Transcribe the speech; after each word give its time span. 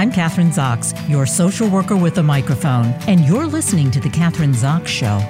I'm 0.00 0.10
Kathryn 0.10 0.48
Zox, 0.48 0.96
your 1.10 1.26
social 1.26 1.68
worker 1.68 1.94
with 1.94 2.16
a 2.16 2.22
microphone, 2.22 2.86
and 3.06 3.20
you're 3.26 3.44
listening 3.44 3.90
to 3.90 4.00
The 4.00 4.08
Kathryn 4.08 4.54
Zox 4.54 4.86
Show. 4.86 5.20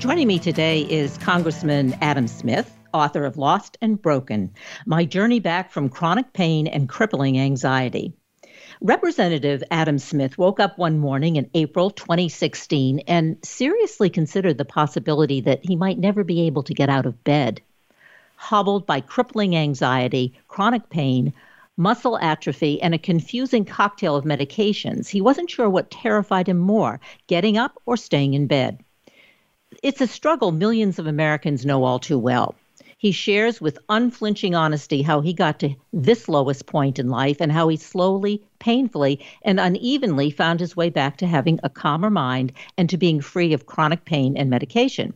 Joining 0.00 0.28
me 0.28 0.38
today 0.38 0.82
is 0.82 1.16
Congressman 1.16 1.96
Adam 2.02 2.28
Smith, 2.28 2.70
author 2.92 3.24
of 3.24 3.38
Lost 3.38 3.78
and 3.80 4.02
Broken 4.02 4.52
My 4.84 5.06
Journey 5.06 5.40
Back 5.40 5.70
from 5.70 5.88
Chronic 5.88 6.34
Pain 6.34 6.66
and 6.66 6.90
Crippling 6.90 7.38
Anxiety. 7.38 8.12
Representative 8.82 9.64
Adam 9.70 9.98
Smith 9.98 10.36
woke 10.36 10.60
up 10.60 10.76
one 10.76 10.98
morning 10.98 11.36
in 11.36 11.48
April 11.54 11.90
2016 11.90 12.98
and 13.08 13.38
seriously 13.42 14.10
considered 14.10 14.58
the 14.58 14.66
possibility 14.66 15.40
that 15.40 15.64
he 15.64 15.74
might 15.74 15.98
never 15.98 16.22
be 16.22 16.42
able 16.42 16.64
to 16.64 16.74
get 16.74 16.90
out 16.90 17.06
of 17.06 17.24
bed. 17.24 17.62
Hobbled 18.36 18.84
by 18.84 19.00
crippling 19.00 19.56
anxiety, 19.56 20.38
chronic 20.48 20.90
pain, 20.90 21.32
muscle 21.78 22.18
atrophy, 22.18 22.82
and 22.82 22.92
a 22.92 22.98
confusing 22.98 23.64
cocktail 23.64 24.16
of 24.16 24.24
medications, 24.24 25.08
he 25.08 25.20
wasn't 25.22 25.48
sure 25.48 25.70
what 25.70 25.90
terrified 25.90 26.48
him 26.48 26.58
more 26.58 27.00
getting 27.28 27.56
up 27.56 27.80
or 27.86 27.96
staying 27.96 28.34
in 28.34 28.46
bed. 28.46 28.80
It's 29.82 30.00
a 30.00 30.06
struggle 30.06 30.52
millions 30.52 30.98
of 30.98 31.06
Americans 31.06 31.64
know 31.64 31.84
all 31.84 32.00
too 32.00 32.18
well. 32.18 32.54
He 32.98 33.12
shares 33.12 33.60
with 33.60 33.78
unflinching 33.88 34.56
honesty 34.56 35.02
how 35.02 35.20
he 35.20 35.32
got 35.32 35.60
to 35.60 35.76
this 35.92 36.28
lowest 36.28 36.66
point 36.66 36.98
in 36.98 37.08
life 37.08 37.36
and 37.40 37.52
how 37.52 37.68
he 37.68 37.76
slowly, 37.76 38.42
painfully, 38.58 39.24
and 39.42 39.60
unevenly 39.60 40.30
found 40.30 40.60
his 40.60 40.76
way 40.76 40.90
back 40.90 41.16
to 41.16 41.26
having 41.26 41.60
a 41.62 41.68
calmer 41.68 42.10
mind 42.10 42.52
and 42.76 42.90
to 42.90 42.96
being 42.96 43.20
free 43.20 43.52
of 43.52 43.66
chronic 43.66 44.04
pain 44.04 44.36
and 44.36 44.50
medication. 44.50 45.14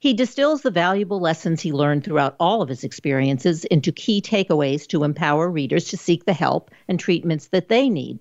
He 0.00 0.14
distills 0.14 0.62
the 0.62 0.70
valuable 0.70 1.20
lessons 1.20 1.60
he 1.60 1.72
learned 1.72 2.04
throughout 2.04 2.36
all 2.38 2.62
of 2.62 2.68
his 2.68 2.84
experiences 2.84 3.64
into 3.66 3.92
key 3.92 4.20
takeaways 4.20 4.86
to 4.88 5.04
empower 5.04 5.50
readers 5.50 5.88
to 5.88 5.96
seek 5.96 6.24
the 6.24 6.32
help 6.32 6.70
and 6.88 6.98
treatments 6.98 7.48
that 7.48 7.68
they 7.68 7.88
need. 7.88 8.18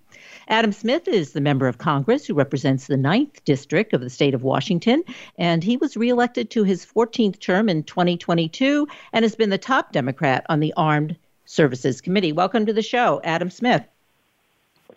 Adam 0.48 0.72
Smith 0.72 1.08
is 1.08 1.34
the 1.34 1.42
member 1.42 1.68
of 1.68 1.78
Congress 1.78 2.26
who 2.26 2.34
represents 2.34 2.88
the 2.88 2.96
9th 2.96 3.44
District 3.46 3.94
of 3.94 4.02
the 4.02 4.10
state 4.10 4.34
of 4.34 4.44
Washington, 4.44 5.04
and 5.38 5.64
he 5.64 5.78
was 5.78 5.98
reelected 5.98 6.50
to 6.50 6.64
his 6.64 6.86
14th 6.86 7.40
term 7.40 7.70
in 7.70 7.84
2022 7.84 8.88
and 9.14 9.24
has 9.24 9.36
been 9.36 9.50
the 9.50 9.58
top 9.58 9.92
Democrat 9.92 10.46
on 10.50 10.60
the 10.60 10.74
Armed 10.78 11.16
Services 11.46 12.02
Committee. 12.02 12.32
Welcome 12.32 12.66
to 12.66 12.74
the 12.74 12.82
show, 12.82 13.20
Adam 13.24 13.50
Smith. 13.50 13.84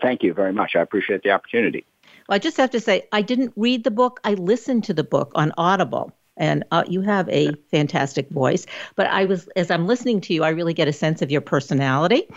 Thank 0.01 0.23
you 0.23 0.33
very 0.35 0.53
much. 0.53 0.77
I 0.77 0.81
appreciate 0.81 1.23
the 1.23 1.31
opportunity. 1.31 1.85
Well, 2.29 2.37
I 2.37 2.39
just 2.39 2.57
have 2.57 2.71
to 2.71 2.81
say, 2.81 3.09
I 3.13 3.23
didn't 3.23 3.53
read 3.57 3.85
the 3.85 3.91
book. 3.91 4.21
I 4.25 4.35
listened 4.35 4.85
to 4.85 4.95
the 4.95 5.05
book 5.05 5.33
on 5.35 5.53
Audible 5.57 6.13
and 6.37 6.65
uh, 6.71 6.85
you 6.89 7.01
have 7.01 7.29
a 7.29 7.53
fantastic 7.71 8.29
voice 8.31 8.67
but 8.97 9.07
i 9.07 9.25
was 9.25 9.49
as 9.57 9.71
i'm 9.71 9.87
listening 9.87 10.21
to 10.21 10.35
you 10.35 10.43
i 10.43 10.49
really 10.49 10.75
get 10.75 10.89
a 10.89 10.93
sense 10.93 11.23
of 11.23 11.31
your 11.31 11.41
personality 11.41 12.29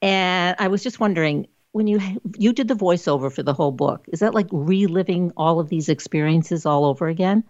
and 0.00 0.56
i 0.58 0.68
was 0.68 0.82
just 0.82 1.00
wondering 1.00 1.46
when 1.72 1.86
you 1.86 2.00
you 2.38 2.52
did 2.52 2.68
the 2.68 2.74
voiceover 2.74 3.32
for 3.32 3.42
the 3.42 3.52
whole 3.52 3.72
book 3.72 4.06
is 4.08 4.20
that 4.20 4.34
like 4.34 4.48
reliving 4.52 5.32
all 5.36 5.60
of 5.60 5.68
these 5.68 5.88
experiences 5.88 6.64
all 6.66 6.84
over 6.84 7.08
again 7.08 7.44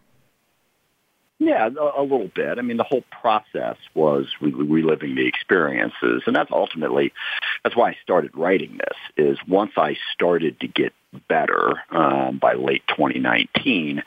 yeah 1.47 1.67
a, 1.69 2.01
a 2.01 2.03
little 2.03 2.31
bit. 2.35 2.59
I 2.59 2.63
mean 2.63 2.77
the 2.77 2.85
whole 2.85 3.05
process 3.11 3.77
was 3.95 4.27
re- 4.41 4.53
reliving 4.53 5.15
the 5.15 5.27
experiences 5.27 6.23
and 6.27 6.35
that's 6.35 6.51
ultimately 6.51 7.13
that's 7.63 7.77
why 7.77 7.91
i 7.91 7.97
started 8.03 8.31
writing 8.35 8.79
this 8.79 9.27
is 9.27 9.39
once 9.47 9.73
i 9.77 9.97
started 10.15 10.61
to 10.61 10.69
get 10.69 10.93
better 11.29 11.75
um, 11.91 12.39
by 12.39 12.55
late 12.55 12.83
2019 12.89 14.03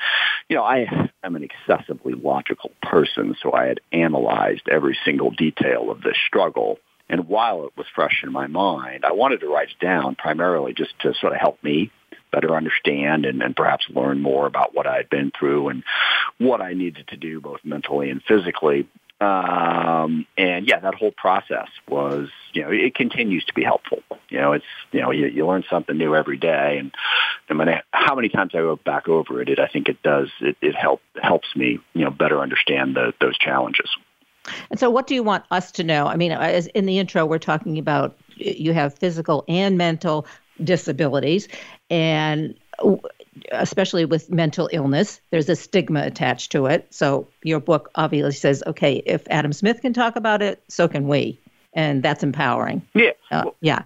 you 0.49 0.55
know 0.55 0.63
i 0.63 0.87
am 1.23 1.35
an 1.35 1.43
excessively 1.43 2.13
logical 2.13 2.71
person 2.81 3.35
so 3.41 3.53
i 3.53 3.65
had 3.65 3.79
analyzed 3.91 4.67
every 4.69 4.97
single 5.05 5.31
detail 5.31 5.91
of 5.91 6.01
this 6.01 6.17
struggle 6.27 6.79
and 7.07 7.27
while 7.27 7.65
it 7.65 7.73
was 7.77 7.85
fresh 7.93 8.21
in 8.23 8.31
my 8.31 8.47
mind, 8.47 9.05
I 9.05 9.11
wanted 9.11 9.41
to 9.41 9.47
write 9.47 9.69
it 9.69 9.79
down 9.79 10.15
primarily 10.15 10.73
just 10.73 10.99
to 11.01 11.13
sort 11.13 11.33
of 11.33 11.39
help 11.39 11.63
me 11.63 11.91
better 12.31 12.55
understand 12.55 13.25
and, 13.25 13.41
and 13.41 13.55
perhaps 13.55 13.85
learn 13.89 14.21
more 14.21 14.45
about 14.45 14.73
what 14.73 14.87
I 14.87 14.97
had 14.97 15.09
been 15.09 15.31
through 15.37 15.69
and 15.69 15.83
what 16.37 16.61
I 16.61 16.73
needed 16.73 17.07
to 17.09 17.17
do 17.17 17.39
both 17.41 17.59
mentally 17.63 18.09
and 18.09 18.21
physically. 18.23 18.87
Um, 19.21 20.27
and 20.37 20.67
yeah, 20.67 20.79
that 20.81 20.95
whole 20.95 21.11
process 21.11 21.69
was, 21.87 22.29
you 22.51 22.63
know, 22.63 22.71
it 22.71 22.95
continues 22.95 23.45
to 23.45 23.53
be 23.53 23.63
helpful. 23.63 24.03
You 24.29 24.39
know, 24.39 24.51
it's, 24.53 24.65
you 24.91 25.01
know, 25.01 25.11
you, 25.11 25.27
you 25.27 25.47
learn 25.47 25.63
something 25.69 25.97
new 25.97 26.15
every 26.15 26.37
day. 26.37 26.77
And 26.79 26.93
no 27.49 27.55
matter 27.55 27.81
how 27.91 28.15
many 28.15 28.27
times 28.27 28.51
I 28.53 28.57
go 28.57 28.75
back 28.75 29.07
over 29.07 29.41
it, 29.41 29.47
it 29.47 29.59
I 29.59 29.67
think 29.67 29.87
it 29.87 30.03
does, 30.03 30.29
it, 30.41 30.57
it 30.61 30.75
help, 30.75 31.01
helps 31.21 31.55
me, 31.55 31.79
you 31.93 32.03
know, 32.03 32.11
better 32.11 32.41
understand 32.41 32.95
the, 32.95 33.13
those 33.21 33.37
challenges. 33.37 33.89
And 34.69 34.79
so, 34.79 34.89
what 34.89 35.07
do 35.07 35.15
you 35.15 35.23
want 35.23 35.43
us 35.49 35.71
to 35.73 35.83
know? 35.83 36.05
I 36.05 36.17
mean, 36.17 36.31
as 36.31 36.67
in 36.67 36.85
the 36.85 36.99
intro, 36.99 37.25
we're 37.25 37.39
talking 37.39 37.79
about 37.79 38.15
you 38.35 38.73
have 38.73 38.93
physical 38.95 39.43
and 39.47 39.77
mental 39.77 40.27
disabilities, 40.63 41.47
and 41.89 42.55
especially 43.51 44.05
with 44.05 44.29
mental 44.31 44.69
illness, 44.71 45.19
there's 45.29 45.49
a 45.49 45.55
stigma 45.55 46.03
attached 46.03 46.51
to 46.53 46.67
it. 46.67 46.87
So, 46.93 47.27
your 47.43 47.59
book 47.59 47.91
obviously 47.95 48.31
says, 48.31 48.63
okay, 48.65 49.01
if 49.05 49.23
Adam 49.29 49.53
Smith 49.53 49.81
can 49.81 49.93
talk 49.93 50.15
about 50.15 50.41
it, 50.41 50.63
so 50.67 50.87
can 50.87 51.07
we. 51.07 51.39
And 51.73 52.01
that's 52.01 52.23
empowering. 52.23 52.81
Yeah. 52.93 53.11
Uh, 53.29 53.41
well, 53.45 53.55
yeah. 53.59 53.83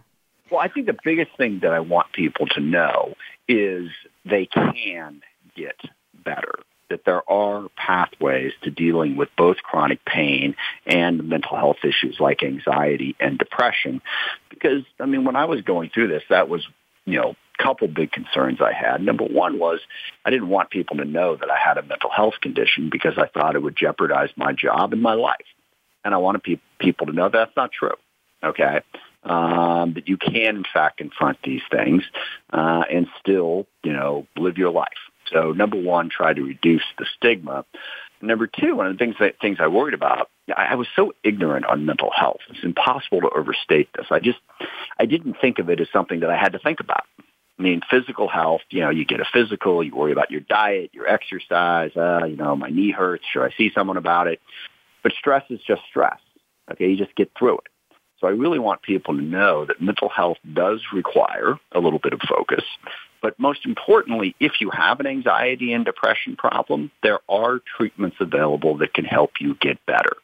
Well, 0.52 0.59
I 0.59 0.68
think 0.68 0.85
the 0.85 0.97
biggest 1.03 1.35
thing 1.38 1.59
that 1.62 1.74
I 1.74 1.80
want 1.80 2.12
people 2.13 2.46
to 2.47 2.59
know 2.59 3.16
is 3.47 3.90
they 4.25 4.46
can 4.46 5.22
get 5.56 5.80
better 6.24 6.53
that 6.90 7.06
there 7.06 7.30
are 7.30 7.68
pathways 7.76 8.54
to 8.64 8.72
dealing 8.72 9.16
with 9.16 9.30
both 9.38 9.58
chronic 9.58 10.04
pain 10.06 10.56
and 10.86 11.28
mental 11.30 11.56
health 11.56 11.78
issues 11.84 12.20
like 12.20 12.44
anxiety 12.44 13.16
and 13.20 13.38
depression. 13.38 14.02
Because, 14.50 14.84
I 15.00 15.06
mean, 15.06 15.24
when 15.24 15.36
I 15.36 15.46
was 15.46 15.62
going 15.62 15.90
through 15.90 16.08
this, 16.10 16.24
that 16.30 16.50
was, 16.50 16.68
you 17.06 17.20
know, 17.20 17.36
a 17.60 17.64
couple 17.64 17.88
big 17.88 18.12
concerns 18.12 18.60
I 18.62 18.74
had. 18.74 19.02
Number 19.02 19.26
one 19.26 19.60
was 19.60 19.80
I 20.26 20.30
didn't 20.30 20.50
want 20.50 20.70
people 20.70 20.98
to 20.98 21.06
know 21.06 21.36
that 21.36 21.50
I 21.50 21.58
had 21.58 21.78
a 21.78 21.84
mental 21.84 22.10
health 22.10 22.36
condition 22.42 22.90
because 22.90 23.18
I 23.18 23.28
thought 23.28 23.56
it 23.56 23.62
would 23.62 23.76
jeopardize 23.76 24.30
my 24.36 24.54
job 24.54 24.94
and 24.94 25.02
my 25.02 25.14
life. 25.14 25.38
And 26.04 26.14
I 26.14 26.18
wanted 26.18 26.44
pe- 26.44 26.60
people 26.80 27.08
to 27.08 27.14
know 27.14 27.30
that's 27.30 27.56
not 27.56 27.72
true. 27.72 27.96
Okay. 28.44 28.82
Um, 29.24 29.96
that 29.96 30.08
you 30.08 30.16
can, 30.16 30.56
in 30.56 30.64
fact, 30.64 30.98
confront 30.98 31.40
these 31.44 31.62
things 31.70 32.04
uh, 32.54 32.84
and 32.90 33.08
still, 33.20 33.68
you 33.84 33.92
know, 33.92 34.26
live 34.38 34.58
your 34.58 34.72
life. 34.72 34.88
So 35.32 35.52
number 35.52 35.80
one, 35.80 36.10
try 36.10 36.34
to 36.34 36.42
reduce 36.42 36.84
the 36.98 37.06
stigma. 37.18 37.66
Number 38.22 38.48
two, 38.48 38.76
one 38.76 38.88
of 38.88 38.94
the 38.94 38.98
things 38.98 39.16
that 39.20 39.40
things 39.40 39.58
I 39.60 39.68
worried 39.68 39.94
about, 39.94 40.30
I, 40.56 40.70
I 40.72 40.76
was 40.76 40.88
so 40.96 41.14
ignorant 41.24 41.66
on 41.66 41.86
mental 41.86 42.12
health. 42.14 42.42
It's 42.50 42.64
impossible 42.64 43.22
to 43.22 43.30
overstate 43.30 43.90
this. 43.96 44.08
I 44.12 44.20
just, 44.20 44.40
I 45.00 45.06
didn't 45.06 45.38
think 45.40 45.60
of 45.60 45.70
it 45.70 45.80
as 45.80 45.88
something 45.94 46.20
that 46.22 46.30
I 46.30 46.38
had 46.38 46.54
to 46.54 46.60
think 46.60 46.80
about. 46.80 47.04
I 47.58 47.62
mean, 47.62 47.82
physical 47.90 48.30
health, 48.30 48.62
you 48.70 48.82
know, 48.82 48.90
you 48.90 49.06
get 49.06 49.20
a 49.20 49.26
physical, 49.32 49.84
you 49.84 49.94
worry 49.94 50.14
about 50.14 50.32
your 50.32 50.40
diet, 50.42 50.92
your 50.94 51.08
exercise, 51.08 51.92
uh, 51.96 52.26
you 52.26 52.38
know, 52.38 52.56
my 52.56 52.70
knee 52.70 52.92
hurts, 52.92 53.26
should 53.32 53.44
I 53.44 53.54
see 53.58 53.72
someone 53.76 53.98
about 53.98 54.28
it? 54.28 54.40
But 55.04 55.12
stress 55.20 55.44
is 55.50 55.60
just 55.68 55.82
stress. 55.90 56.20
Okay, 56.72 56.90
you 56.90 56.98
just 56.98 57.16
get 57.16 57.32
through 57.38 57.56
it. 57.58 57.68
So 58.20 58.28
I 58.28 58.32
really 58.32 58.60
want 58.60 58.82
people 58.82 59.16
to 59.16 59.22
know 59.22 59.66
that 59.66 59.82
mental 59.82 60.10
health 60.10 60.38
does 60.54 60.82
require 60.94 61.58
a 61.72 61.80
little 61.80 62.00
bit 62.00 62.14
of 62.14 62.20
focus. 62.28 62.64
But 63.22 63.40
most 63.40 63.66
importantly, 63.66 64.35
if 64.40 64.53
you 64.62 64.69
have 64.69 65.00
an 65.00 65.07
anxiety 65.07 65.74
and 65.74 65.85
depression 65.85 66.35
problem, 66.35 66.91
there 67.03 67.19
are 67.28 67.59
treatments 67.78 68.18
available 68.19 68.78
that 68.78 68.94
can 68.94 69.06
help 69.06 69.34
you 69.40 69.56
get 69.56 69.85
better. 69.85 70.18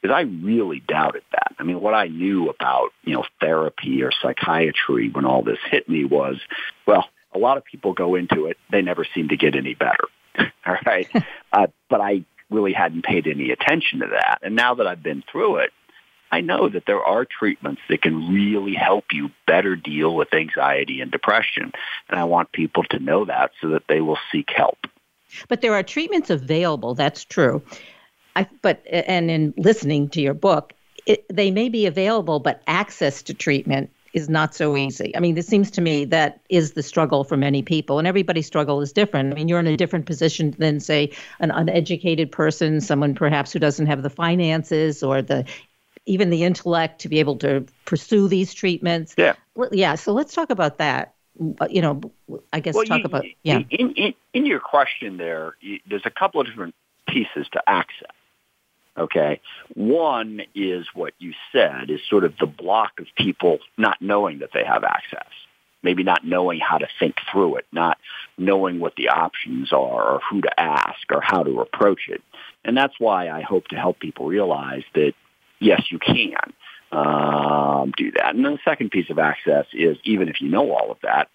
Because 0.00 0.14
I 0.14 0.22
really 0.22 0.80
doubted 0.80 1.22
that. 1.32 1.54
I 1.58 1.62
mean, 1.62 1.80
what 1.80 1.94
I 1.94 2.08
knew 2.08 2.48
about, 2.48 2.90
you 3.04 3.14
know, 3.14 3.24
therapy 3.40 4.02
or 4.02 4.10
psychiatry 4.12 5.08
when 5.10 5.24
all 5.24 5.42
this 5.42 5.58
hit 5.70 5.88
me 5.88 6.04
was, 6.04 6.36
well, 6.86 7.06
a 7.34 7.38
lot 7.38 7.56
of 7.56 7.64
people 7.64 7.94
go 7.94 8.14
into 8.14 8.46
it, 8.46 8.58
they 8.70 8.82
never 8.82 9.06
seem 9.14 9.28
to 9.28 9.36
get 9.36 9.54
any 9.54 9.74
better. 9.74 10.04
all 10.66 10.76
right. 10.84 11.08
uh, 11.52 11.68
but 11.88 12.00
I 12.00 12.24
really 12.50 12.72
hadn't 12.72 13.04
paid 13.04 13.26
any 13.26 13.50
attention 13.50 14.00
to 14.00 14.08
that. 14.08 14.40
And 14.42 14.54
now 14.54 14.74
that 14.74 14.86
I've 14.86 15.02
been 15.02 15.24
through 15.30 15.56
it, 15.58 15.70
I 16.32 16.40
know 16.40 16.70
that 16.70 16.86
there 16.86 17.04
are 17.04 17.26
treatments 17.26 17.82
that 17.90 18.00
can 18.00 18.32
really 18.32 18.74
help 18.74 19.04
you 19.12 19.30
better 19.46 19.76
deal 19.76 20.16
with 20.16 20.32
anxiety 20.32 21.02
and 21.02 21.12
depression. 21.12 21.72
And 22.08 22.18
I 22.18 22.24
want 22.24 22.52
people 22.52 22.84
to 22.84 22.98
know 22.98 23.26
that 23.26 23.52
so 23.60 23.68
that 23.68 23.86
they 23.86 24.00
will 24.00 24.18
seek 24.32 24.48
help. 24.50 24.78
But 25.48 25.60
there 25.60 25.74
are 25.74 25.82
treatments 25.82 26.30
available, 26.30 26.94
that's 26.94 27.24
true. 27.24 27.62
I, 28.34 28.48
but 28.62 28.82
and 28.90 29.30
in 29.30 29.54
listening 29.58 30.08
to 30.10 30.22
your 30.22 30.34
book, 30.34 30.72
it, 31.04 31.24
they 31.28 31.50
may 31.50 31.68
be 31.68 31.84
available, 31.84 32.40
but 32.40 32.62
access 32.66 33.22
to 33.24 33.34
treatment 33.34 33.90
is 34.14 34.28
not 34.28 34.54
so 34.54 34.76
easy. 34.76 35.14
I 35.16 35.20
mean, 35.20 35.36
it 35.38 35.46
seems 35.46 35.70
to 35.72 35.80
me 35.80 36.04
that 36.06 36.40
is 36.48 36.72
the 36.72 36.82
struggle 36.82 37.24
for 37.24 37.36
many 37.36 37.62
people, 37.62 37.98
and 37.98 38.06
everybody's 38.06 38.46
struggle 38.46 38.80
is 38.80 38.92
different. 38.92 39.32
I 39.32 39.36
mean, 39.36 39.48
you're 39.48 39.58
in 39.58 39.66
a 39.66 39.76
different 39.76 40.06
position 40.06 40.54
than, 40.58 40.80
say, 40.80 41.10
an 41.40 41.50
uneducated 41.50 42.30
person, 42.30 42.80
someone 42.80 43.14
perhaps 43.14 43.52
who 43.52 43.58
doesn't 43.58 43.86
have 43.86 44.02
the 44.02 44.10
finances 44.10 45.02
or 45.02 45.22
the 45.22 45.44
even 46.04 46.30
the 46.30 46.42
intellect 46.44 47.02
to 47.02 47.08
be 47.08 47.20
able 47.20 47.36
to 47.36 47.64
pursue 47.84 48.28
these 48.28 48.54
treatments. 48.54 49.14
Yeah. 49.16 49.34
Yeah. 49.70 49.94
So 49.94 50.12
let's 50.12 50.34
talk 50.34 50.50
about 50.50 50.78
that. 50.78 51.14
Uh, 51.60 51.68
you 51.70 51.80
know, 51.80 52.00
I 52.52 52.60
guess 52.60 52.74
well, 52.74 52.84
talk 52.84 52.98
you, 52.98 53.04
about 53.04 53.24
yeah. 53.42 53.60
In, 53.70 53.92
in, 53.92 54.14
in 54.34 54.46
your 54.46 54.60
question, 54.60 55.16
there, 55.16 55.56
there's 55.88 56.04
a 56.04 56.10
couple 56.10 56.40
of 56.40 56.46
different 56.46 56.74
pieces 57.08 57.46
to 57.52 57.62
access. 57.66 58.10
Okay. 58.98 59.40
One 59.74 60.42
is 60.54 60.86
what 60.92 61.14
you 61.18 61.32
said 61.52 61.88
is 61.88 62.00
sort 62.10 62.24
of 62.24 62.34
the 62.38 62.46
block 62.46 63.00
of 63.00 63.06
people 63.16 63.60
not 63.78 64.02
knowing 64.02 64.40
that 64.40 64.50
they 64.52 64.64
have 64.64 64.84
access. 64.84 65.30
maybe 65.82 66.02
not 66.02 66.24
knowing 66.24 66.60
how 66.60 66.78
to 66.78 66.86
think 66.98 67.16
through 67.30 67.56
it, 67.56 67.66
not 67.72 67.98
knowing 68.38 68.78
what 68.80 68.94
the 68.96 69.08
options 69.08 69.72
are 69.72 70.14
or 70.14 70.20
who 70.30 70.40
to 70.40 70.60
ask 70.60 71.10
or 71.10 71.20
how 71.20 71.42
to 71.42 71.60
approach 71.60 72.08
it. 72.08 72.22
And 72.64 72.76
that's 72.76 72.94
why 72.98 73.28
I 73.28 73.42
hope 73.42 73.68
to 73.68 73.76
help 73.76 73.98
people 73.98 74.26
realize 74.26 74.84
that, 74.94 75.14
yes, 75.62 75.90
you 75.90 75.98
can 75.98 76.34
um, 76.90 77.92
do 77.96 78.12
that. 78.12 78.34
And 78.34 78.44
then 78.44 78.52
the 78.52 78.58
second 78.64 78.90
piece 78.90 79.10
of 79.10 79.18
access 79.18 79.66
is 79.72 79.96
even 80.04 80.28
if 80.28 80.40
you 80.40 80.48
know 80.48 80.72
all 80.72 80.90
of 80.90 80.98
that, 81.02 81.28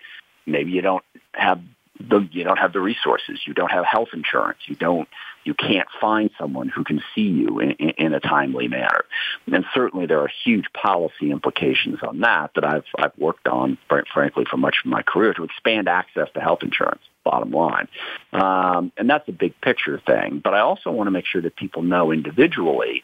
maybe 0.45 0.71
you 0.71 0.81
don't 0.81 1.03
have 1.33 1.62
the 2.00 2.27
you 2.31 2.44
don't 2.44 2.59
have 2.59 2.74
the 2.74 2.79
resources, 2.79 3.39
you 3.47 3.53
don't 3.53 3.71
have 3.71 3.85
health 3.85 4.09
insurance, 4.13 4.59
you 4.65 4.75
don't 4.75 5.07
you 5.44 5.53
can't 5.53 5.88
find 6.00 6.29
someone 6.38 6.68
who 6.68 6.83
can 6.83 7.01
see 7.15 7.21
you 7.21 7.59
in, 7.59 7.71
in, 7.71 7.89
in 7.97 8.13
a 8.13 8.19
timely 8.19 8.68
manner. 8.68 9.06
And 9.51 9.65
certainly 9.74 10.06
there 10.06 10.19
are 10.19 10.30
huge 10.44 10.65
policy 10.73 11.31
implications 11.31 12.00
on 12.03 12.19
that 12.19 12.51
that 12.56 12.65
I've 12.65 12.85
I've 12.97 13.18
worked 13.18 13.47
on, 13.47 13.77
frankly, 13.88 14.45
for 14.50 14.57
much 14.57 14.77
of 14.85 14.91
my 14.91 15.01
career 15.01 15.33
to 15.33 15.44
expand 15.44 15.88
access 15.88 16.27
to 16.35 16.39
health 16.39 16.59
insurance. 16.62 17.01
Bottom 17.23 17.51
line, 17.51 17.89
um, 18.31 18.91
and 18.95 19.09
that's 19.09 19.27
a 19.27 19.33
big 19.33 19.59
picture 19.59 20.00
thing. 20.06 20.39
But 20.41 20.53
I 20.53 20.62
also 20.62 20.91
want 20.91 21.07
to 21.07 21.12
make 21.12 21.25
sure 21.25 21.41
that 21.41 21.57
people 21.57 21.81
know 21.81 22.12
individually 22.12 23.03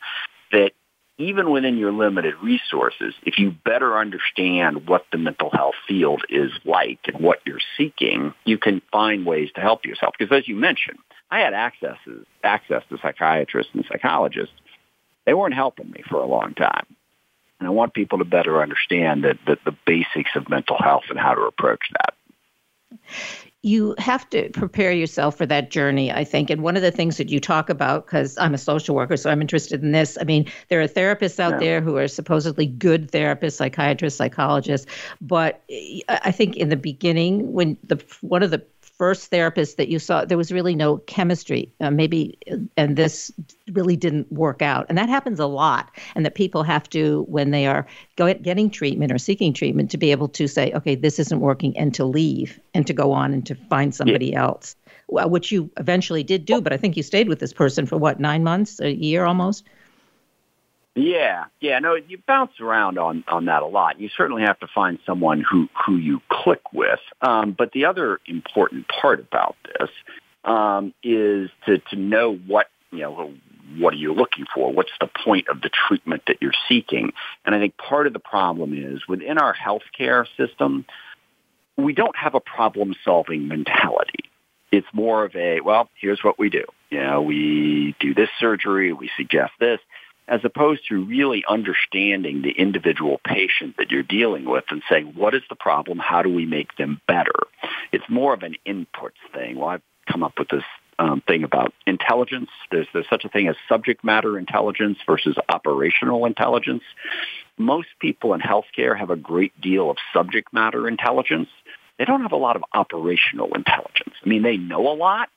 that 0.54 0.72
even 1.18 1.52
within 1.52 1.78
your 1.78 1.92
limited 1.92 2.36
resources, 2.42 3.14
if 3.24 3.38
you 3.38 3.52
better 3.52 3.98
understand 3.98 4.88
what 4.88 5.06
the 5.12 5.18
mental 5.18 5.50
health 5.52 5.76
field 5.88 6.24
is 6.30 6.52
like 6.66 7.00
and 7.06 7.24
what 7.24 7.40
you're 7.46 7.60
seeking, 7.78 8.34
you 8.46 8.58
can 8.58 8.82
find 8.92 9.26
ways 9.26 9.50
to 9.56 9.62
help 9.62 9.86
yourself. 9.86 10.16
Because 10.18 10.36
as 10.36 10.48
you 10.48 10.56
mentioned, 10.56 11.00
I 11.30 11.40
had 11.40 11.54
access, 11.54 11.98
access 12.44 12.84
to 12.90 12.98
psychiatrists 13.02 13.72
and 13.74 13.86
psychologists. 13.88 14.56
They 15.26 15.34
weren't 15.34 15.54
helping 15.54 15.90
me 15.90 16.04
for 16.10 16.20
a 16.20 16.28
long 16.28 16.54
time. 16.56 16.86
And 17.60 17.68
I 17.68 17.72
want 17.72 17.94
people 17.94 18.18
to 18.18 18.26
better 18.26 18.62
understand 18.62 19.24
that, 19.24 19.38
that 19.48 19.60
the 19.64 19.76
basics 19.86 20.32
of 20.36 20.50
mental 20.50 20.78
health 20.78 21.04
and 21.10 21.20
how 21.20 21.34
to 21.34 21.42
approach 21.44 21.82
that 21.92 22.14
you 23.66 23.96
have 23.98 24.30
to 24.30 24.50
prepare 24.50 24.92
yourself 24.92 25.38
for 25.38 25.46
that 25.46 25.72
journey, 25.72 26.12
I 26.12 26.26
think. 26.26 26.50
And 26.50 26.62
one 26.62 26.76
of 26.76 26.82
the 26.82 26.92
things 26.92 27.16
that 27.16 27.30
you 27.30 27.40
talk 27.40 27.70
about, 27.70 28.06
because 28.06 28.38
I'm 28.38 28.54
a 28.54 28.58
social 28.58 28.94
worker, 28.94 29.16
so 29.16 29.30
I'm 29.30 29.42
interested 29.42 29.82
in 29.82 29.94
this. 29.94 30.18
I 30.20 30.26
mean, 30.26 30.52
there 30.68 30.82
are 30.82 30.88
therapists 30.88 31.40
out 31.40 31.54
yeah. 31.54 31.60
there 31.60 31.82
who 31.82 31.96
are 31.96 32.10
supposedly 32.10 32.66
good 32.66 33.10
therapists, 33.10 33.54
psychiatrists, 33.54 34.18
psychologists, 34.18 34.86
but 35.22 35.64
eh, 35.70 36.02
I 36.10 36.32
think 36.32 36.58
in 36.58 36.68
the 36.68 36.76
beginning, 36.76 37.54
when 37.54 37.78
the 37.86 38.04
one 38.20 38.44
of 38.44 38.52
the 38.52 38.66
first 39.04 39.32
therapist 39.32 39.76
that 39.76 39.90
you 39.90 40.00
saw, 40.00 40.24
there 40.24 40.38
was 40.38 40.50
really 40.50 40.76
no 40.76 41.00
chemistry. 41.08 41.70
Uh, 41.82 41.92
maybe, 41.92 42.38
and 42.78 42.96
this 42.96 43.34
really 43.74 43.98
didn't 43.98 44.32
work 44.32 44.62
out. 44.62 44.86
And 44.88 44.98
that 44.98 45.10
happens 45.10 45.42
a 45.42 45.46
lot. 45.46 45.92
And 46.16 46.26
that 46.26 46.36
people 46.36 46.64
have 46.64 46.88
to, 46.92 47.26
when 47.28 47.52
they 47.52 47.68
are 47.68 47.86
go, 48.16 48.34
getting 48.34 48.70
treatment 48.70 49.12
or 49.12 49.18
seeking 49.18 49.52
treatment, 49.52 49.92
to 49.92 49.98
be 49.98 50.12
able 50.12 50.30
to 50.30 50.48
say, 50.48 50.72
okay, 50.72 50.96
this 50.96 51.20
isn't 51.20 51.42
working, 51.42 51.78
and 51.78 51.94
to 51.96 52.06
leave 52.06 52.62
and 52.74 52.88
to 52.88 52.94
go 52.94 53.12
on 53.12 53.34
and 53.34 53.46
to 53.46 53.56
find 53.56 53.94
somebody 53.94 54.28
yeah. 54.28 54.44
else, 54.44 54.78
which 55.10 55.52
you 55.52 55.70
eventually 55.76 56.24
did 56.24 56.46
do. 56.46 56.62
But 56.62 56.72
I 56.72 56.78
think 56.78 56.96
you 56.96 57.04
stayed 57.04 57.28
with 57.28 57.40
this 57.40 57.52
person 57.52 57.86
for 57.86 57.98
what, 57.98 58.22
nine 58.22 58.42
months, 58.42 58.80
a 58.80 58.96
year 58.96 59.26
almost? 59.26 59.66
Yeah, 60.96 61.46
yeah, 61.60 61.80
no, 61.80 61.96
you 61.96 62.20
bounce 62.28 62.60
around 62.60 63.00
on 63.00 63.24
on 63.28 63.46
that 63.46 63.64
a 63.64 63.66
lot. 63.66 64.00
You 64.00 64.10
certainly 64.16 64.44
have 64.44 64.60
to 64.60 64.68
find 64.68 65.00
someone 65.06 65.42
who 65.42 65.68
who 65.86 65.98
you 65.98 66.22
click 66.30 66.72
with. 66.72 67.00
Um, 67.22 67.56
but 67.58 67.72
the 67.72 67.86
other 67.86 68.20
important 68.28 68.88
part 68.88 69.20
about 69.20 69.56
this 69.80 69.90
um, 70.44 70.94
is 71.02 71.50
to 71.66 71.80
to 71.90 71.96
know 71.96 72.36
what 72.36 72.68
you 72.92 73.00
know. 73.00 73.34
What 73.78 73.96
are 73.96 73.98
you 73.98 74.14
looking 74.14 74.46
for? 74.54 74.72
What's 74.72 74.92
the 75.00 75.10
point 75.26 75.48
of 75.48 75.62
the 75.62 75.70
treatment 75.70 76.24
that 76.28 76.38
you're 76.42 76.54
seeking? 76.70 77.14
And 77.44 77.56
I 77.56 77.60
think 77.60 77.76
part 77.76 78.06
of 78.06 78.14
the 78.14 78.20
problem 78.20 78.74
is 78.74 79.08
within 79.08 79.40
our 79.40 79.56
healthcare 79.56 80.28
system, 80.38 80.86
we 81.76 81.94
don't 81.94 82.16
have 82.16 82.36
a 82.36 82.40
problem 82.40 82.94
solving 83.04 83.48
mentality. 83.48 84.26
It's 84.72 84.86
more 84.94 85.24
of 85.24 85.36
a, 85.36 85.62
well, 85.62 85.90
here's 86.00 86.24
what 86.24 86.38
we 86.38 86.50
do. 86.50 86.66
You 86.92 87.00
know, 87.00 87.22
we 87.24 87.96
do 88.00 88.14
this 88.14 88.30
surgery, 88.38 88.94
we 88.94 89.10
suggest 89.18 89.54
this 89.60 89.80
as 90.28 90.42
opposed 90.44 90.88
to 90.90 91.04
really 91.06 91.44
understanding 91.48 92.42
the 92.42 92.52
individual 92.52 93.20
patient 93.26 93.76
that 93.78 93.92
you're 93.92 94.04
dealing 94.04 94.46
with 94.46 94.64
and 94.70 94.82
saying, 94.90 95.14
what 95.16 95.36
is 95.36 95.42
the 95.50 95.56
problem? 95.56 96.00
How 96.00 96.22
do 96.22 96.34
we 96.34 96.46
make 96.46 96.76
them 96.78 97.02
better? 97.08 97.34
It's 97.92 98.08
more 98.10 98.34
of 98.34 98.44
an 98.44 98.56
inputs 98.66 99.20
thing. 99.34 99.58
Well, 99.58 99.70
I've 99.70 99.82
come 100.10 100.24
up 100.24 100.34
with 100.38 100.50
this 100.50 100.64
um, 101.00 101.22
thing 101.28 101.44
about 101.44 101.74
intelligence. 101.86 102.50
There's, 102.72 102.88
there's 102.94 103.10
such 103.10 103.26
a 103.26 103.30
thing 103.30 103.48
as 103.48 103.56
subject 103.68 104.04
matter 104.04 104.38
intelligence 104.38 104.98
versus 105.06 105.36
operational 105.50 106.26
intelligence. 106.26 106.84
Most 107.58 107.90
people 108.00 108.34
in 108.34 108.42
healthcare 108.42 108.98
have 108.98 109.10
a 109.10 109.16
great 109.16 109.60
deal 109.60 109.90
of 109.90 109.98
subject 110.14 110.54
matter 110.54 110.88
intelligence. 110.88 111.50
They 111.98 112.06
don't 112.06 112.22
have 112.22 112.32
a 112.32 112.38
lot 112.38 112.56
of 112.56 112.64
operational 112.74 113.54
intelligence. 113.54 114.16
I 114.24 114.30
mean, 114.30 114.42
they 114.44 114.58
know 114.58 114.92
a 114.92 114.96
lot, 114.96 115.30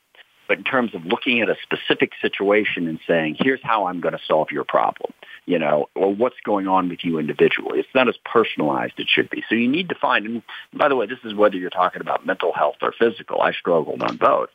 but 0.47 0.57
in 0.57 0.63
terms 0.63 0.95
of 0.95 1.05
looking 1.05 1.41
at 1.41 1.49
a 1.49 1.55
specific 1.63 2.11
situation 2.21 2.87
and 2.87 2.99
saying, 3.07 3.37
here's 3.39 3.59
how 3.63 3.87
I'm 3.87 3.99
going 3.99 4.13
to 4.13 4.21
solve 4.27 4.51
your 4.51 4.63
problem, 4.63 5.13
you 5.45 5.59
know, 5.59 5.89
or 5.95 6.13
what's 6.13 6.39
going 6.43 6.67
on 6.67 6.89
with 6.89 6.99
you 7.03 7.19
individually. 7.19 7.79
It's 7.79 7.95
not 7.95 8.07
as 8.07 8.15
personalized 8.25 8.93
as 8.97 9.03
it 9.03 9.09
should 9.09 9.29
be. 9.29 9.43
So 9.49 9.55
you 9.55 9.67
need 9.67 9.89
to 9.89 9.95
find, 9.95 10.25
and 10.25 10.43
by 10.73 10.89
the 10.89 10.95
way, 10.95 11.05
this 11.07 11.19
is 11.23 11.33
whether 11.33 11.57
you're 11.57 11.69
talking 11.69 12.01
about 12.01 12.25
mental 12.25 12.53
health 12.53 12.77
or 12.81 12.93
physical. 12.97 13.41
I 13.41 13.51
struggled 13.51 14.01
on 14.01 14.17
both. 14.17 14.49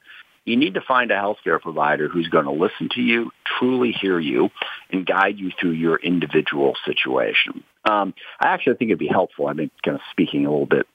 You 0.44 0.56
need 0.56 0.74
to 0.74 0.80
find 0.80 1.10
a 1.12 1.14
healthcare 1.14 1.60
provider 1.60 2.08
who's 2.08 2.28
going 2.28 2.46
to 2.46 2.50
listen 2.52 2.88
to 2.96 3.00
you, 3.00 3.30
truly 3.58 3.92
hear 3.92 4.18
you, 4.18 4.50
and 4.90 5.06
guide 5.06 5.38
you 5.38 5.52
through 5.58 5.72
your 5.72 5.96
individual 5.96 6.74
situation. 6.84 7.62
Um, 7.88 8.12
I 8.40 8.48
actually 8.48 8.74
think 8.74 8.90
it'd 8.90 8.98
be 8.98 9.06
helpful. 9.06 9.46
I've 9.46 9.56
been 9.56 9.70
kind 9.84 9.94
of 9.94 10.00
speaking 10.10 10.46
a 10.46 10.50
little 10.50 10.66
bit 10.66 10.86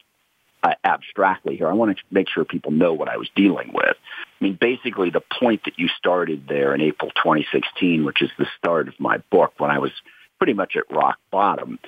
uh, 0.63 0.73
abstractly 0.83 1.55
here. 1.55 1.69
I 1.69 1.73
want 1.73 1.97
to 1.97 2.03
make 2.11 2.27
sure 2.29 2.43
people 2.43 2.71
know 2.71 2.93
what 2.93 3.07
I 3.07 3.17
was 3.17 3.29
dealing 3.35 3.71
with. 3.73 3.95
I 4.39 4.43
mean, 4.43 4.57
basically, 4.59 5.09
the 5.09 5.23
point 5.39 5.61
that 5.65 5.79
you 5.79 5.87
started 5.87 6.45
there 6.47 6.75
in 6.75 6.81
April 6.81 7.11
2016, 7.11 8.05
which 8.05 8.21
is 8.21 8.29
the 8.37 8.45
start 8.57 8.87
of 8.87 8.99
my 8.99 9.17
book, 9.31 9.53
when 9.57 9.71
I 9.71 9.79
was 9.79 9.91
pretty 10.37 10.53
much 10.53 10.75
at 10.75 10.91
rock 10.95 11.17
bottom, 11.31 11.79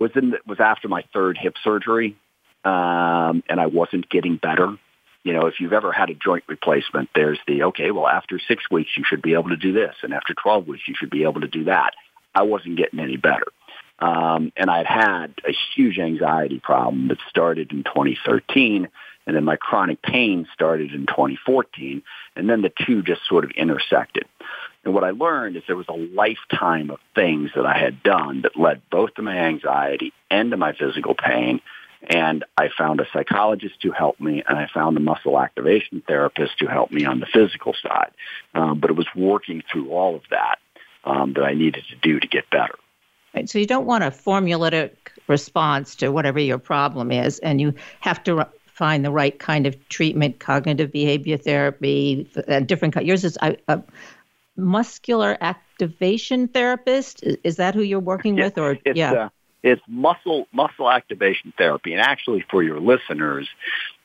was 0.00 0.10
in 0.16 0.30
the, 0.30 0.38
was 0.46 0.58
after 0.58 0.88
my 0.88 1.04
third 1.12 1.38
hip 1.38 1.54
surgery, 1.62 2.16
um, 2.64 3.44
and 3.48 3.60
I 3.60 3.66
wasn't 3.66 4.08
getting 4.10 4.36
better. 4.36 4.76
You 5.22 5.32
know, 5.32 5.46
if 5.46 5.60
you've 5.60 5.72
ever 5.72 5.92
had 5.92 6.10
a 6.10 6.14
joint 6.14 6.44
replacement, 6.48 7.10
there's 7.14 7.38
the 7.46 7.64
okay. 7.64 7.92
Well, 7.92 8.08
after 8.08 8.40
six 8.48 8.68
weeks, 8.70 8.90
you 8.96 9.04
should 9.06 9.22
be 9.22 9.34
able 9.34 9.50
to 9.50 9.56
do 9.56 9.72
this, 9.72 9.94
and 10.02 10.12
after 10.12 10.34
12 10.34 10.66
weeks, 10.66 10.82
you 10.88 10.94
should 10.98 11.10
be 11.10 11.22
able 11.22 11.42
to 11.42 11.48
do 11.48 11.64
that. 11.64 11.94
I 12.34 12.42
wasn't 12.42 12.76
getting 12.76 12.98
any 12.98 13.16
better. 13.16 13.46
Um, 14.00 14.52
and 14.56 14.68
I'd 14.68 14.86
had 14.86 15.34
a 15.48 15.54
huge 15.74 15.98
anxiety 15.98 16.58
problem 16.58 17.08
that 17.08 17.18
started 17.30 17.70
in 17.70 17.84
2013, 17.84 18.88
and 19.26 19.36
then 19.36 19.44
my 19.44 19.56
chronic 19.56 20.02
pain 20.02 20.46
started 20.52 20.92
in 20.92 21.06
2014, 21.06 22.02
and 22.36 22.48
then 22.48 22.62
the 22.62 22.72
two 22.86 23.02
just 23.02 23.22
sort 23.28 23.44
of 23.44 23.50
intersected. 23.52 24.24
And 24.84 24.92
what 24.92 25.04
I 25.04 25.10
learned 25.10 25.56
is 25.56 25.62
there 25.66 25.76
was 25.76 25.88
a 25.88 25.92
lifetime 25.94 26.90
of 26.90 26.98
things 27.14 27.50
that 27.54 27.64
I 27.64 27.78
had 27.78 28.02
done 28.02 28.42
that 28.42 28.56
led 28.56 28.82
both 28.90 29.14
to 29.14 29.22
my 29.22 29.36
anxiety 29.36 30.12
and 30.30 30.50
to 30.50 30.56
my 30.56 30.72
physical 30.74 31.14
pain. 31.14 31.60
And 32.06 32.44
I 32.58 32.68
found 32.76 33.00
a 33.00 33.06
psychologist 33.14 33.80
to 33.80 33.90
help 33.90 34.20
me, 34.20 34.42
and 34.46 34.58
I 34.58 34.68
found 34.72 34.96
a 34.98 35.00
muscle 35.00 35.40
activation 35.40 36.02
therapist 36.06 36.58
to 36.58 36.66
help 36.66 36.90
me 36.90 37.06
on 37.06 37.20
the 37.20 37.26
physical 37.26 37.74
side. 37.82 38.10
Um, 38.54 38.78
but 38.78 38.90
it 38.90 38.96
was 38.96 39.06
working 39.16 39.62
through 39.72 39.90
all 39.90 40.14
of 40.14 40.22
that 40.30 40.58
um, 41.04 41.32
that 41.34 41.44
I 41.44 41.54
needed 41.54 41.84
to 41.88 41.96
do 41.96 42.20
to 42.20 42.26
get 42.26 42.50
better. 42.50 42.74
Right. 43.34 43.48
So 43.48 43.58
you 43.58 43.66
don't 43.66 43.86
want 43.86 44.04
a 44.04 44.10
formulaic 44.10 44.92
response 45.28 45.96
to 45.96 46.10
whatever 46.10 46.38
your 46.38 46.58
problem 46.58 47.10
is, 47.10 47.38
and 47.38 47.58
you 47.58 47.74
have 48.00 48.22
to 48.24 48.46
find 48.74 49.04
the 49.04 49.10
right 49.10 49.38
kind 49.38 49.66
of 49.66 49.88
treatment, 49.88 50.40
cognitive 50.40 50.92
behavior 50.92 51.36
therapy, 51.36 52.28
uh, 52.48 52.60
different. 52.60 52.94
Kind 52.94 53.06
yours 53.06 53.24
is 53.24 53.38
a, 53.40 53.56
a, 53.68 53.82
muscular 54.56 55.36
activation 55.40 56.48
therapist. 56.48 57.22
Is, 57.22 57.36
is, 57.44 57.56
that 57.56 57.74
who 57.74 57.82
you're 57.82 58.00
working 58.00 58.36
with, 58.36 58.58
or 58.58 58.76
it's, 58.84 58.98
yeah? 58.98 59.12
Uh, 59.12 59.28
it's 59.62 59.82
muscle 59.88 60.46
muscle 60.52 60.90
activation 60.90 61.52
therapy, 61.56 61.92
and 61.92 62.02
actually, 62.02 62.44
for 62.50 62.62
your 62.62 62.80
listeners, 62.80 63.48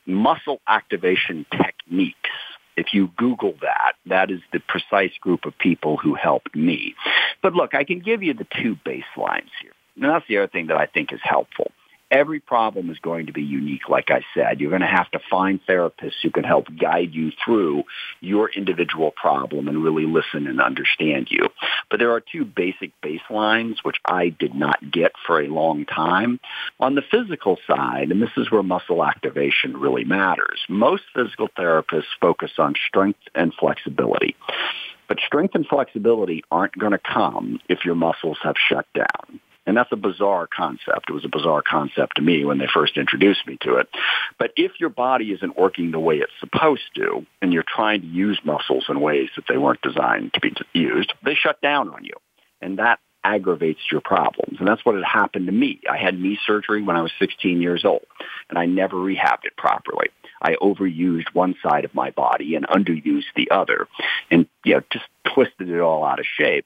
muscle 0.06 0.60
activation 0.66 1.44
techniques 1.50 2.30
if 2.76 2.94
you 2.94 3.10
Google 3.18 3.54
that, 3.60 3.92
that 4.06 4.30
is 4.30 4.40
the 4.54 4.60
precise 4.60 5.12
group 5.20 5.44
of 5.44 5.58
people 5.58 5.98
who 5.98 6.14
helped 6.14 6.56
me. 6.56 6.94
But 7.42 7.52
look, 7.52 7.74
I 7.74 7.84
can 7.84 7.98
give 7.98 8.22
you 8.22 8.32
the 8.32 8.46
two 8.62 8.76
baselines 8.86 9.50
here. 9.60 9.72
And 9.96 10.04
that's 10.04 10.26
the 10.28 10.38
other 10.38 10.46
thing 10.46 10.68
that 10.68 10.78
I 10.78 10.86
think 10.86 11.12
is 11.12 11.20
helpful 11.22 11.72
every 12.10 12.40
problem 12.40 12.90
is 12.90 12.98
going 12.98 13.26
to 13.26 13.32
be 13.32 13.42
unique, 13.42 13.88
like 13.88 14.10
I 14.10 14.22
said. 14.34 14.60
You're 14.60 14.70
going 14.70 14.80
to 14.82 14.86
have 14.86 15.10
to 15.12 15.20
find 15.30 15.60
therapists 15.66 16.22
who 16.22 16.30
can 16.30 16.44
help 16.44 16.66
guide 16.78 17.14
you 17.14 17.30
through 17.44 17.84
your 18.20 18.50
individual 18.50 19.10
problem 19.10 19.68
and 19.68 19.82
really 19.82 20.06
listen 20.06 20.46
and 20.46 20.60
understand 20.60 21.28
you. 21.30 21.48
But 21.90 21.98
there 21.98 22.12
are 22.12 22.20
two 22.20 22.44
basic 22.44 22.92
baselines 23.00 23.76
which 23.82 23.96
I 24.04 24.28
did 24.28 24.54
not 24.54 24.78
get 24.90 25.12
for 25.26 25.40
a 25.40 25.48
long 25.48 25.86
time. 25.86 26.40
On 26.78 26.94
the 26.94 27.02
physical 27.10 27.58
side, 27.66 28.10
and 28.10 28.20
this 28.20 28.30
is 28.36 28.50
where 28.50 28.62
muscle 28.62 29.04
activation 29.04 29.76
really 29.76 30.04
matters, 30.04 30.60
most 30.68 31.04
physical 31.14 31.48
therapists 31.48 32.04
focus 32.20 32.52
on 32.58 32.74
strength 32.88 33.20
and 33.34 33.52
flexibility. 33.54 34.36
But 35.08 35.18
strength 35.26 35.54
and 35.54 35.66
flexibility 35.66 36.44
aren't 36.50 36.78
going 36.78 36.92
to 36.92 36.98
come 36.98 37.58
if 37.68 37.84
your 37.84 37.96
muscles 37.96 38.38
have 38.42 38.54
shut 38.68 38.86
down. 38.94 39.40
And 39.66 39.76
that's 39.76 39.92
a 39.92 39.96
bizarre 39.96 40.48
concept. 40.48 41.08
It 41.08 41.12
was 41.12 41.24
a 41.24 41.28
bizarre 41.28 41.62
concept 41.62 42.16
to 42.16 42.22
me 42.22 42.44
when 42.44 42.58
they 42.58 42.66
first 42.72 42.96
introduced 42.96 43.46
me 43.46 43.58
to 43.62 43.76
it. 43.76 43.88
But 44.38 44.52
if 44.56 44.72
your 44.80 44.88
body 44.88 45.32
isn't 45.32 45.58
working 45.58 45.90
the 45.90 46.00
way 46.00 46.16
it's 46.16 46.32
supposed 46.40 46.94
to, 46.96 47.26
and 47.42 47.52
you're 47.52 47.64
trying 47.66 48.00
to 48.00 48.06
use 48.06 48.40
muscles 48.44 48.86
in 48.88 49.00
ways 49.00 49.28
that 49.36 49.44
they 49.48 49.58
weren't 49.58 49.82
designed 49.82 50.32
to 50.34 50.40
be 50.40 50.52
used, 50.72 51.12
they 51.24 51.34
shut 51.34 51.60
down 51.60 51.90
on 51.90 52.04
you. 52.04 52.14
And 52.62 52.78
that 52.78 53.00
aggravates 53.22 53.80
your 53.92 54.00
problems. 54.00 54.56
And 54.58 54.66
that's 54.66 54.84
what 54.84 54.94
had 54.94 55.04
happened 55.04 55.46
to 55.46 55.52
me. 55.52 55.80
I 55.90 55.98
had 55.98 56.18
knee 56.18 56.38
surgery 56.46 56.82
when 56.82 56.96
I 56.96 57.02
was 57.02 57.12
16 57.18 57.60
years 57.60 57.84
old, 57.84 58.06
and 58.48 58.58
I 58.58 58.66
never 58.66 58.96
rehabbed 58.96 59.44
it 59.44 59.56
properly. 59.56 60.08
I 60.42 60.54
overused 60.54 61.34
one 61.34 61.54
side 61.62 61.84
of 61.84 61.94
my 61.94 62.10
body 62.10 62.54
and 62.54 62.66
underused 62.66 63.24
the 63.36 63.50
other 63.50 63.88
and, 64.30 64.46
you 64.64 64.74
know, 64.74 64.82
just 64.90 65.04
twisted 65.34 65.68
it 65.68 65.80
all 65.80 66.02
out 66.04 66.18
of 66.18 66.24
shape 66.38 66.64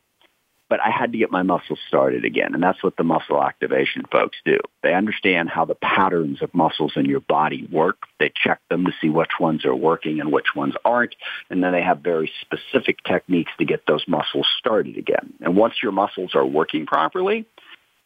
but 0.74 0.84
I 0.84 0.90
had 0.90 1.12
to 1.12 1.18
get 1.18 1.30
my 1.30 1.44
muscles 1.44 1.78
started 1.86 2.24
again. 2.24 2.52
And 2.52 2.60
that's 2.60 2.82
what 2.82 2.96
the 2.96 3.04
muscle 3.04 3.40
activation 3.40 4.02
folks 4.10 4.36
do. 4.44 4.58
They 4.82 4.92
understand 4.92 5.48
how 5.48 5.64
the 5.64 5.76
patterns 5.76 6.42
of 6.42 6.52
muscles 6.52 6.94
in 6.96 7.04
your 7.04 7.20
body 7.20 7.68
work. 7.70 7.96
They 8.18 8.32
check 8.34 8.58
them 8.70 8.84
to 8.86 8.90
see 9.00 9.08
which 9.08 9.30
ones 9.38 9.64
are 9.64 9.76
working 9.76 10.18
and 10.18 10.32
which 10.32 10.56
ones 10.56 10.74
aren't. 10.84 11.14
And 11.48 11.62
then 11.62 11.70
they 11.70 11.82
have 11.82 12.00
very 12.00 12.28
specific 12.40 13.04
techniques 13.04 13.52
to 13.58 13.64
get 13.64 13.86
those 13.86 14.02
muscles 14.08 14.48
started 14.58 14.98
again. 14.98 15.34
And 15.40 15.56
once 15.56 15.74
your 15.80 15.92
muscles 15.92 16.34
are 16.34 16.44
working 16.44 16.86
properly, 16.86 17.46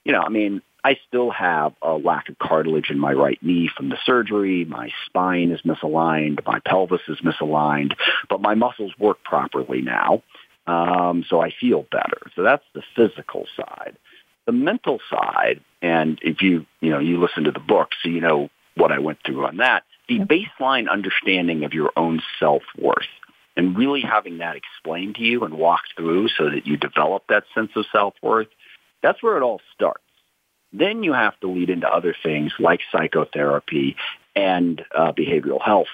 you 0.04 0.12
know, 0.12 0.20
I 0.20 0.28
mean, 0.28 0.60
I 0.84 0.96
still 1.08 1.30
have 1.30 1.72
a 1.80 1.94
lack 1.94 2.28
of 2.28 2.38
cartilage 2.38 2.90
in 2.90 2.98
my 2.98 3.14
right 3.14 3.38
knee 3.42 3.70
from 3.74 3.88
the 3.88 3.96
surgery. 4.04 4.66
My 4.66 4.90
spine 5.06 5.52
is 5.52 5.62
misaligned. 5.62 6.44
My 6.46 6.60
pelvis 6.66 7.00
is 7.08 7.18
misaligned, 7.24 7.94
but 8.28 8.42
my 8.42 8.54
muscles 8.54 8.92
work 8.98 9.24
properly 9.24 9.80
now. 9.80 10.22
Um, 10.68 11.24
so 11.28 11.40
I 11.40 11.50
feel 11.58 11.86
better. 11.90 12.20
So 12.36 12.42
that's 12.42 12.64
the 12.74 12.82
physical 12.94 13.46
side. 13.56 13.96
The 14.46 14.52
mental 14.52 15.00
side, 15.10 15.60
and 15.82 16.18
if 16.22 16.42
you, 16.42 16.66
you 16.80 16.90
know, 16.90 16.98
you 16.98 17.20
listen 17.20 17.44
to 17.44 17.50
the 17.50 17.60
book, 17.60 17.88
so 18.02 18.08
you 18.10 18.20
know 18.20 18.50
what 18.76 18.92
I 18.92 18.98
went 18.98 19.18
through 19.24 19.46
on 19.46 19.56
that, 19.58 19.84
the 20.08 20.20
baseline 20.20 20.88
understanding 20.90 21.64
of 21.64 21.72
your 21.72 21.90
own 21.96 22.22
self-worth 22.38 23.08
and 23.56 23.76
really 23.76 24.02
having 24.02 24.38
that 24.38 24.56
explained 24.56 25.16
to 25.16 25.22
you 25.22 25.44
and 25.44 25.54
walked 25.54 25.94
through 25.96 26.28
so 26.28 26.50
that 26.50 26.66
you 26.66 26.76
develop 26.76 27.24
that 27.28 27.44
sense 27.54 27.70
of 27.74 27.84
self-worth, 27.90 28.48
that's 29.02 29.22
where 29.22 29.36
it 29.36 29.42
all 29.42 29.60
starts. 29.74 30.02
Then 30.72 31.02
you 31.02 31.12
have 31.12 31.38
to 31.40 31.48
lead 31.48 31.70
into 31.70 31.88
other 31.88 32.14
things 32.22 32.52
like 32.58 32.80
psychotherapy 32.92 33.96
and 34.36 34.84
uh, 34.94 35.12
behavioral 35.12 35.60
health, 35.60 35.88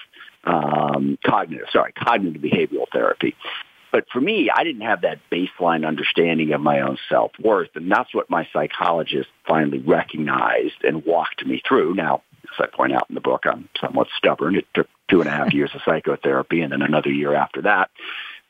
um, 0.44 1.16
cognitive, 1.24 1.68
sorry, 1.72 1.92
cognitive 1.92 2.42
behavioral 2.42 2.86
therapy. 2.92 3.34
But 3.94 4.06
for 4.12 4.20
me, 4.20 4.50
I 4.52 4.64
didn't 4.64 4.80
have 4.80 5.02
that 5.02 5.20
baseline 5.30 5.86
understanding 5.86 6.52
of 6.52 6.60
my 6.60 6.80
own 6.80 6.98
self-worth. 7.08 7.76
And 7.76 7.88
that's 7.88 8.12
what 8.12 8.28
my 8.28 8.44
psychologist 8.52 9.28
finally 9.46 9.78
recognized 9.78 10.82
and 10.82 11.06
walked 11.06 11.46
me 11.46 11.62
through. 11.64 11.94
Now, 11.94 12.24
as 12.42 12.58
I 12.58 12.76
point 12.76 12.92
out 12.92 13.06
in 13.08 13.14
the 13.14 13.20
book, 13.20 13.44
I'm 13.46 13.68
somewhat 13.80 14.08
stubborn. 14.18 14.56
It 14.56 14.66
took 14.74 14.88
two 15.08 15.20
and 15.20 15.28
a 15.28 15.30
half 15.30 15.54
years 15.54 15.70
of 15.76 15.82
psychotherapy 15.84 16.62
and 16.62 16.72
then 16.72 16.82
another 16.82 17.10
year 17.10 17.36
after 17.36 17.62
that 17.62 17.90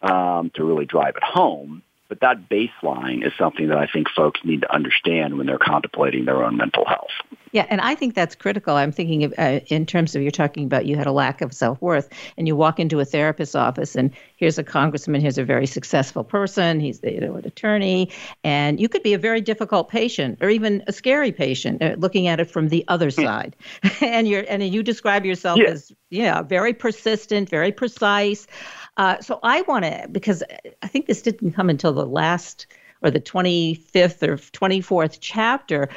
um, 0.01 0.51
to 0.55 0.65
really 0.65 0.87
drive 0.87 1.17
it 1.17 1.23
home. 1.23 1.83
But 2.09 2.21
that 2.21 2.49
baseline 2.49 3.27
is 3.27 3.33
something 3.39 3.69
that 3.69 3.79
I 3.79 3.87
think 3.87 4.09
folks 4.15 4.41
need 4.45 4.61
to 4.63 4.73
understand 4.73 5.39
when 5.39 5.47
they're 5.47 5.59
contemplating 5.59 6.27
their 6.27 6.45
own 6.45 6.57
mental 6.57 6.85
health. 6.85 7.11
Yeah, 7.55 7.67
and 7.71 7.81
I 7.81 7.95
think 7.95 8.15
that's 8.15 8.35
critical. 8.35 8.75
I'm 8.75 8.91
thinking 8.91 9.23
of 9.23 9.33
uh, 9.39 9.61
in 9.69 9.87
terms 9.87 10.17
of 10.17 10.23
you're 10.23 10.33
talking 10.33 10.65
about 10.65 10.87
you 10.87 10.97
had 10.97 11.07
a 11.07 11.13
lack 11.13 11.41
of 11.41 11.55
self 11.55 11.81
worth, 11.81 12.09
and 12.37 12.49
you 12.49 12.57
walk 12.57 12.81
into 12.81 12.99
a 12.99 13.05
therapist's 13.05 13.55
office, 13.55 13.95
and 13.95 14.11
here's 14.37 14.59
a 14.59 14.65
congressman, 14.65 15.21
here's 15.21 15.39
a 15.39 15.45
very 15.45 15.67
successful 15.67 16.25
person, 16.25 16.81
he's 16.81 17.01
you 17.05 17.21
know 17.21 17.37
an 17.37 17.47
attorney, 17.47 18.11
and 18.43 18.81
you 18.81 18.89
could 18.89 19.05
be 19.05 19.15
a 19.15 19.19
very 19.19 19.41
difficult 19.41 19.89
patient 19.89 20.39
or 20.41 20.51
even 20.51 20.83
a 20.89 20.93
scary 20.93 21.31
patient, 21.31 21.81
uh, 21.81 21.95
looking 21.97 22.27
at 22.27 22.41
it 22.41 22.51
from 22.51 22.71
the 22.71 22.85
other 22.89 23.11
hmm. 23.11 23.23
side, 23.23 23.57
and 24.01 24.27
you're 24.27 24.45
and 24.49 24.61
you 24.65 24.83
describe 24.83 25.25
yourself 25.25 25.61
yeah. 25.61 25.69
as 25.71 25.93
yeah 26.11 26.43
very 26.43 26.75
persistent, 26.75 27.49
very 27.49 27.71
precise. 27.71 28.49
Uh, 28.97 29.21
so 29.21 29.41
I 29.43 29.63
want 29.63 29.85
to, 29.85 30.09
because 30.11 30.43
I 30.83 30.87
think 30.87 31.07
this 31.07 31.23
didn't 31.23 31.53
come 31.53 31.69
until 31.69 31.93
the 31.93 32.07
last 32.07 32.67
or 33.03 33.11
the 33.11 33.21
25th 33.21 34.23
or 34.23 34.37
24th 34.37 35.19
chapter, 35.21 35.89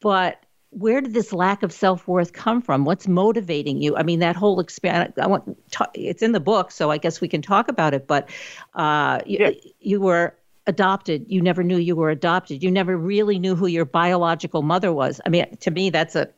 but 0.00 0.44
where 0.70 1.00
did 1.02 1.12
this 1.12 1.32
lack 1.32 1.62
of 1.62 1.72
self-worth 1.72 2.32
come 2.32 2.62
from? 2.62 2.84
What's 2.84 3.06
motivating 3.06 3.82
you? 3.82 3.96
I 3.96 4.02
mean 4.02 4.20
that 4.20 4.36
whole 4.36 4.58
expand 4.58 5.12
i 5.20 5.26
want 5.26 5.58
it's 5.94 6.22
in 6.22 6.32
the 6.32 6.40
book 6.40 6.70
so 6.70 6.90
i 6.90 6.96
guess 6.96 7.20
we 7.20 7.28
can 7.28 7.42
talk 7.42 7.68
about 7.68 7.92
it 7.92 8.06
but 8.06 8.30
uh, 8.74 9.20
yeah. 9.26 9.50
you, 9.50 9.72
you 9.80 10.00
were 10.00 10.34
adopted. 10.66 11.26
You 11.28 11.42
never 11.42 11.62
knew 11.62 11.76
you 11.76 11.96
were 11.96 12.10
adopted. 12.10 12.62
You 12.62 12.70
never 12.70 12.96
really 12.96 13.38
knew 13.38 13.56
who 13.56 13.66
your 13.66 13.84
biological 13.84 14.62
mother 14.62 14.92
was. 14.92 15.20
I 15.26 15.28
mean 15.28 15.56
to 15.58 15.70
me 15.70 15.90
that's 15.90 16.16
a 16.16 16.28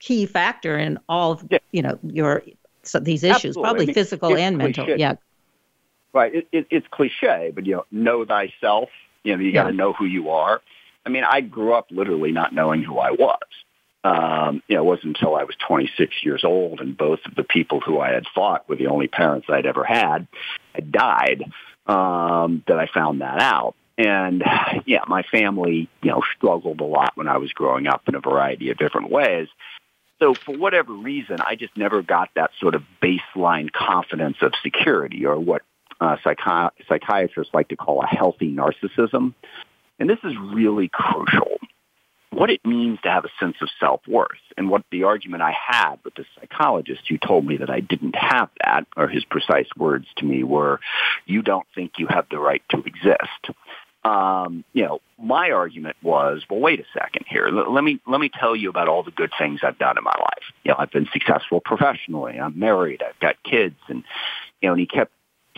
key 0.00 0.26
factor 0.26 0.78
in 0.78 0.98
all 1.08 1.32
of 1.32 1.46
yeah. 1.50 1.58
you 1.72 1.82
know 1.82 1.98
your 2.02 2.42
so 2.82 3.00
these 3.00 3.24
issues 3.24 3.56
Absolutely. 3.56 3.62
probably 3.62 3.84
I 3.84 3.86
mean, 3.86 3.94
physical 3.94 4.36
and 4.36 4.58
mental. 4.58 4.88
yeah 4.88 5.14
Right. 6.14 6.34
It, 6.34 6.48
it, 6.52 6.66
it's 6.70 6.86
cliche, 6.90 7.50
but 7.52 7.66
you 7.66 7.74
know, 7.74 7.86
know 7.90 8.24
thyself. 8.24 8.88
You 9.24 9.36
know, 9.36 9.42
you 9.42 9.52
got 9.52 9.64
to 9.64 9.72
know 9.72 9.92
who 9.92 10.04
you 10.04 10.30
are. 10.30 10.62
I 11.04 11.08
mean, 11.08 11.24
I 11.24 11.40
grew 11.40 11.74
up 11.74 11.88
literally 11.90 12.30
not 12.30 12.54
knowing 12.54 12.82
who 12.82 12.98
I 12.98 13.10
was. 13.10 13.38
Um, 14.04 14.62
you 14.68 14.76
know, 14.76 14.82
it 14.82 14.86
wasn't 14.86 15.16
until 15.16 15.34
I 15.34 15.44
was 15.44 15.56
26 15.66 16.22
years 16.22 16.44
old 16.44 16.80
and 16.80 16.96
both 16.96 17.20
of 17.24 17.34
the 17.34 17.42
people 17.42 17.80
who 17.80 17.98
I 17.98 18.12
had 18.12 18.26
fought 18.34 18.68
were 18.68 18.76
the 18.76 18.88
only 18.88 19.08
parents 19.08 19.46
I'd 19.48 19.66
ever 19.66 19.82
had 19.82 20.28
had 20.74 20.92
died 20.92 21.42
um, 21.86 22.62
that 22.68 22.78
I 22.78 22.86
found 22.86 23.22
that 23.22 23.40
out. 23.40 23.74
And 23.96 24.44
yeah, 24.86 25.04
my 25.08 25.22
family, 25.22 25.88
you 26.02 26.10
know, 26.10 26.22
struggled 26.36 26.80
a 26.80 26.84
lot 26.84 27.12
when 27.16 27.28
I 27.28 27.38
was 27.38 27.52
growing 27.52 27.86
up 27.86 28.02
in 28.06 28.14
a 28.14 28.20
variety 28.20 28.70
of 28.70 28.76
different 28.76 29.10
ways. 29.10 29.48
So 30.20 30.34
for 30.34 30.56
whatever 30.56 30.92
reason, 30.92 31.38
I 31.40 31.56
just 31.56 31.76
never 31.76 32.02
got 32.02 32.30
that 32.36 32.50
sort 32.60 32.74
of 32.74 32.82
baseline 33.02 33.72
confidence 33.72 34.36
of 34.42 34.52
security 34.62 35.26
or 35.26 35.38
what 35.38 35.62
uh, 36.00 36.16
psychi- 36.24 36.70
psychiatrists 36.88 37.54
like 37.54 37.68
to 37.68 37.76
call 37.76 38.02
a 38.02 38.06
healthy 38.06 38.54
narcissism. 38.54 39.34
And 39.98 40.10
this 40.10 40.18
is 40.24 40.34
really 40.52 40.88
crucial. 40.88 41.58
What 42.30 42.50
it 42.50 42.66
means 42.66 42.98
to 43.02 43.10
have 43.10 43.24
a 43.24 43.28
sense 43.38 43.54
of 43.62 43.68
self-worth 43.78 44.30
and 44.56 44.68
what 44.68 44.82
the 44.90 45.04
argument 45.04 45.42
I 45.42 45.52
had 45.52 45.96
with 46.04 46.16
the 46.16 46.24
psychologist 46.34 47.02
who 47.08 47.16
told 47.16 47.46
me 47.46 47.58
that 47.58 47.70
I 47.70 47.78
didn't 47.78 48.16
have 48.16 48.50
that, 48.64 48.88
or 48.96 49.06
his 49.06 49.24
precise 49.24 49.68
words 49.76 50.06
to 50.16 50.24
me 50.24 50.42
were, 50.42 50.80
you 51.26 51.42
don't 51.42 51.66
think 51.76 51.92
you 51.98 52.08
have 52.08 52.26
the 52.30 52.40
right 52.40 52.62
to 52.70 52.82
exist. 52.82 53.56
Um, 54.04 54.64
you 54.72 54.82
know, 54.82 55.00
my 55.16 55.52
argument 55.52 55.96
was, 56.02 56.42
well, 56.50 56.58
wait 56.58 56.80
a 56.80 56.84
second 56.92 57.24
here. 57.28 57.46
L- 57.46 57.72
let 57.72 57.84
me 57.84 58.00
let 58.06 58.20
me 58.20 58.28
tell 58.28 58.54
you 58.54 58.68
about 58.68 58.88
all 58.88 59.02
the 59.04 59.12
good 59.12 59.30
things 59.38 59.60
I've 59.62 59.78
done 59.78 59.96
in 59.96 60.04
my 60.04 60.14
life. 60.18 60.44
You 60.64 60.72
know, 60.72 60.76
I've 60.78 60.90
been 60.90 61.08
successful 61.12 61.60
professionally. 61.60 62.38
I'm 62.38 62.58
married. 62.58 63.02
I've 63.02 63.18
got 63.20 63.36
kids, 63.44 63.76
and 63.88 64.02
you 64.60 64.68
know, 64.68 64.72
and 64.72 64.80
he 64.80 64.86
kept 64.86 65.12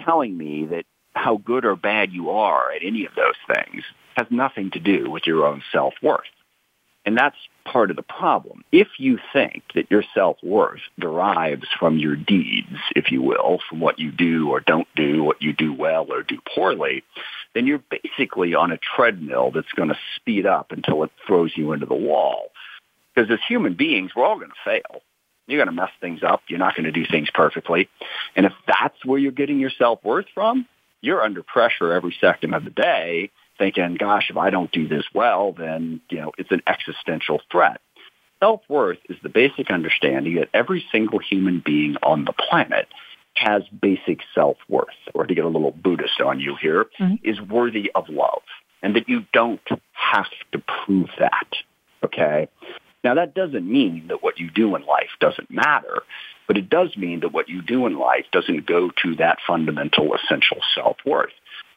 telling 0.04 0.36
me 0.36 0.66
that 0.66 0.84
how 1.14 1.36
good 1.38 1.64
or 1.64 1.76
bad 1.76 2.12
you 2.12 2.30
are 2.30 2.72
at 2.72 2.84
any 2.84 3.06
of 3.06 3.14
those 3.14 3.34
things 3.54 3.82
has 4.16 4.26
nothing 4.30 4.70
to 4.72 4.80
do 4.80 5.10
with 5.10 5.26
your 5.26 5.46
own 5.46 5.62
self-worth. 5.72 6.24
And 7.04 7.16
that's 7.16 7.36
part 7.64 7.90
of 7.90 7.96
the 7.96 8.02
problem. 8.02 8.64
If 8.72 8.88
you 8.98 9.18
think 9.32 9.62
that 9.74 9.90
your 9.90 10.02
self-worth 10.14 10.80
derives 10.98 11.68
from 11.78 11.98
your 11.98 12.16
deeds, 12.16 12.76
if 12.96 13.12
you 13.12 13.22
will, 13.22 13.60
from 13.68 13.78
what 13.78 13.98
you 13.98 14.10
do 14.10 14.50
or 14.50 14.60
don't 14.60 14.88
do, 14.96 15.22
what 15.22 15.40
you 15.40 15.52
do 15.52 15.72
well 15.72 16.06
or 16.10 16.22
do 16.22 16.38
poorly, 16.54 17.04
then 17.54 17.66
you're 17.66 17.82
basically 17.90 18.54
on 18.54 18.72
a 18.72 18.78
treadmill 18.78 19.52
that's 19.52 19.72
going 19.72 19.88
to 19.88 19.98
speed 20.16 20.46
up 20.46 20.72
until 20.72 21.04
it 21.04 21.10
throws 21.26 21.52
you 21.56 21.72
into 21.72 21.86
the 21.86 21.94
wall. 21.94 22.50
Because 23.14 23.30
as 23.30 23.38
human 23.46 23.74
beings, 23.74 24.10
we're 24.14 24.24
all 24.24 24.38
going 24.38 24.50
to 24.50 24.54
fail. 24.64 25.00
You're 25.46 25.58
going 25.58 25.74
to 25.74 25.80
mess 25.82 25.90
things 26.00 26.22
up. 26.22 26.42
You're 26.48 26.58
not 26.58 26.74
going 26.74 26.84
to 26.84 26.92
do 26.92 27.04
things 27.08 27.28
perfectly. 27.32 27.88
And 28.34 28.46
if 28.46 28.52
that's 28.66 29.04
where 29.04 29.18
you're 29.18 29.32
getting 29.32 29.58
your 29.58 29.70
self-worth 29.70 30.26
from, 30.34 30.66
you're 31.00 31.22
under 31.22 31.42
pressure 31.42 31.92
every 31.92 32.16
second 32.20 32.54
of 32.54 32.64
the 32.64 32.70
day 32.70 33.30
thinking, 33.58 33.94
gosh, 33.94 34.28
if 34.28 34.36
I 34.36 34.50
don't 34.50 34.70
do 34.70 34.86
this 34.88 35.04
well, 35.14 35.52
then, 35.52 36.00
you 36.10 36.18
know, 36.18 36.32
it's 36.36 36.50
an 36.50 36.62
existential 36.66 37.40
threat. 37.50 37.80
Self-worth 38.40 38.98
is 39.08 39.16
the 39.22 39.28
basic 39.30 39.70
understanding 39.70 40.34
that 40.36 40.50
every 40.52 40.84
single 40.92 41.18
human 41.18 41.62
being 41.64 41.96
on 42.02 42.24
the 42.24 42.34
planet 42.34 42.86
has 43.34 43.62
basic 43.68 44.20
self-worth, 44.34 44.88
or 45.14 45.26
to 45.26 45.34
get 45.34 45.44
a 45.44 45.48
little 45.48 45.70
Buddhist 45.70 46.20
on 46.20 46.40
you 46.40 46.56
here, 46.60 46.86
mm-hmm. 46.98 47.14
is 47.22 47.40
worthy 47.40 47.90
of 47.94 48.08
love, 48.08 48.42
and 48.82 48.96
that 48.96 49.08
you 49.08 49.24
don't 49.32 49.60
have 49.92 50.26
to 50.52 50.62
prove 50.84 51.08
that. 51.18 51.48
Okay? 52.02 52.48
Now, 53.06 53.14
that 53.14 53.34
doesn't 53.34 53.70
mean 53.70 54.08
that 54.08 54.20
what 54.20 54.40
you 54.40 54.50
do 54.50 54.74
in 54.74 54.84
life 54.84 55.10
doesn't 55.20 55.48
matter, 55.48 56.02
but 56.48 56.58
it 56.58 56.68
does 56.68 56.96
mean 56.96 57.20
that 57.20 57.32
what 57.32 57.48
you 57.48 57.62
do 57.62 57.86
in 57.86 57.96
life 57.96 58.24
doesn't 58.32 58.66
go 58.66 58.90
to 59.04 59.14
that 59.20 59.38
fundamental, 59.46 60.12
essential 60.12 60.56
self-worth. 60.74 61.30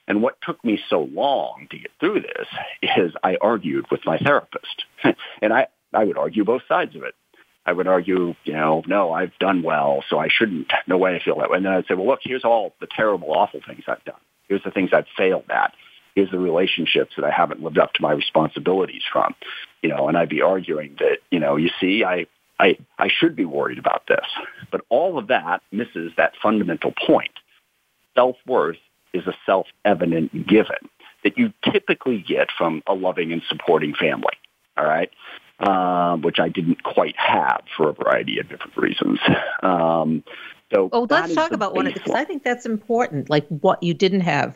And 0.08 0.24
what 0.24 0.42
took 0.42 0.66
me 0.66 0.80
so 0.90 1.02
long 1.02 1.68
to 1.70 1.78
get 1.78 1.92
through 2.00 2.22
this 2.22 2.48
is 2.82 3.14
I 3.24 3.38
argued 3.40 3.86
with 3.92 4.08
my 4.08 4.18
therapist. 4.18 4.86
and 5.44 5.54
I, 5.54 5.68
I 5.94 6.04
would 6.04 6.18
argue 6.18 6.46
both 6.46 6.64
sides 6.68 6.96
of 6.96 7.04
it. 7.04 7.14
I 7.64 7.74
would 7.74 7.86
argue, 7.86 8.34
you 8.44 8.54
know, 8.54 8.82
no, 8.88 9.12
I've 9.12 9.38
done 9.40 9.62
well, 9.62 10.04
so 10.10 10.18
I 10.18 10.30
shouldn't. 10.32 10.72
No 10.88 10.98
way 10.98 11.16
I 11.16 11.24
feel 11.24 11.38
that 11.38 11.52
way. 11.52 11.58
And 11.58 11.66
then 11.68 11.74
I'd 11.74 11.86
say, 11.86 11.94
well, 11.94 12.08
look, 12.08 12.22
here's 12.24 12.44
all 12.44 12.74
the 12.82 12.88
terrible, 12.88 13.34
awful 13.34 13.60
things 13.68 13.84
I've 13.88 14.04
done. 14.04 14.20
Here's 14.48 14.64
the 14.64 14.72
things 14.72 14.90
I've 14.94 15.06
failed 15.16 15.46
at 15.52 15.74
is 16.20 16.30
the 16.32 16.40
relationships 16.40 17.14
that 17.16 17.26
I 17.26 17.32
haven't 17.32 17.62
lived 17.62 17.78
up 17.78 17.94
to 17.94 18.02
my 18.02 18.12
responsibilities 18.12 19.04
from. 19.12 19.36
You 19.82 19.90
know, 19.90 20.08
and 20.08 20.18
I'd 20.18 20.30
be 20.30 20.42
arguing 20.42 20.96
that, 21.00 21.20
you 21.32 21.40
know, 21.40 21.56
you 21.56 21.70
see, 21.80 22.04
I, 22.04 22.28
I, 22.60 22.78
I 22.98 23.10
should 23.10 23.36
be 23.36 23.46
worried 23.46 23.80
about 23.80 24.04
this. 24.08 24.26
But 24.72 24.82
all 24.90 25.18
of 25.18 25.28
that 25.28 25.62
misses 25.72 26.12
that 26.18 26.34
fundamental 26.42 26.94
point. 27.08 27.32
Self-worth 28.16 28.78
is 29.14 29.26
a 29.28 29.34
self-evident 29.46 30.48
given 30.48 30.90
that 31.24 31.38
you 31.38 31.54
typically 31.72 32.22
get 32.22 32.50
from 32.58 32.84
a 32.88 32.94
loving 32.94 33.32
and 33.32 33.42
supporting 33.50 33.94
family. 33.94 34.34
All 34.78 34.86
right. 34.86 35.12
Um, 35.60 36.22
which 36.22 36.40
I 36.40 36.48
didn't 36.48 36.84
quite 36.84 37.16
have 37.18 37.64
for 37.76 37.90
a 37.90 37.94
variety 37.94 38.40
of 38.40 38.48
different 38.48 38.78
reasons. 38.78 39.20
Um, 39.62 40.24
so, 40.74 40.90
oh, 40.94 41.08
let's 41.10 41.34
talk 41.34 41.52
about 41.52 41.76
one 41.76 41.88
of 41.88 41.94
because 41.94 42.14
I 42.14 42.24
think 42.24 42.44
that's 42.44 42.66
important. 42.66 43.30
Like 43.30 43.46
what 43.48 43.84
you 43.84 43.94
didn't 43.94 44.22
have, 44.22 44.56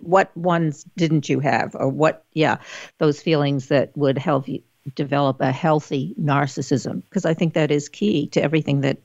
what 0.00 0.36
ones 0.36 0.84
didn't 0.96 1.28
you 1.28 1.40
have, 1.40 1.74
or 1.74 1.88
what? 1.88 2.24
Yeah, 2.32 2.58
those 2.98 3.20
feelings 3.20 3.68
that 3.68 3.96
would 3.96 4.18
help 4.18 4.48
you 4.48 4.62
develop 4.94 5.40
a 5.40 5.52
healthy 5.52 6.14
narcissism, 6.20 7.02
because 7.04 7.24
I 7.24 7.34
think 7.34 7.54
that 7.54 7.70
is 7.70 7.88
key 7.88 8.26
to 8.28 8.42
everything 8.42 8.80
that 8.80 8.98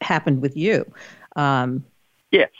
happened 0.00 0.42
with 0.42 0.56
you. 0.56 0.90
Um, 1.36 1.84
yes. 2.30 2.50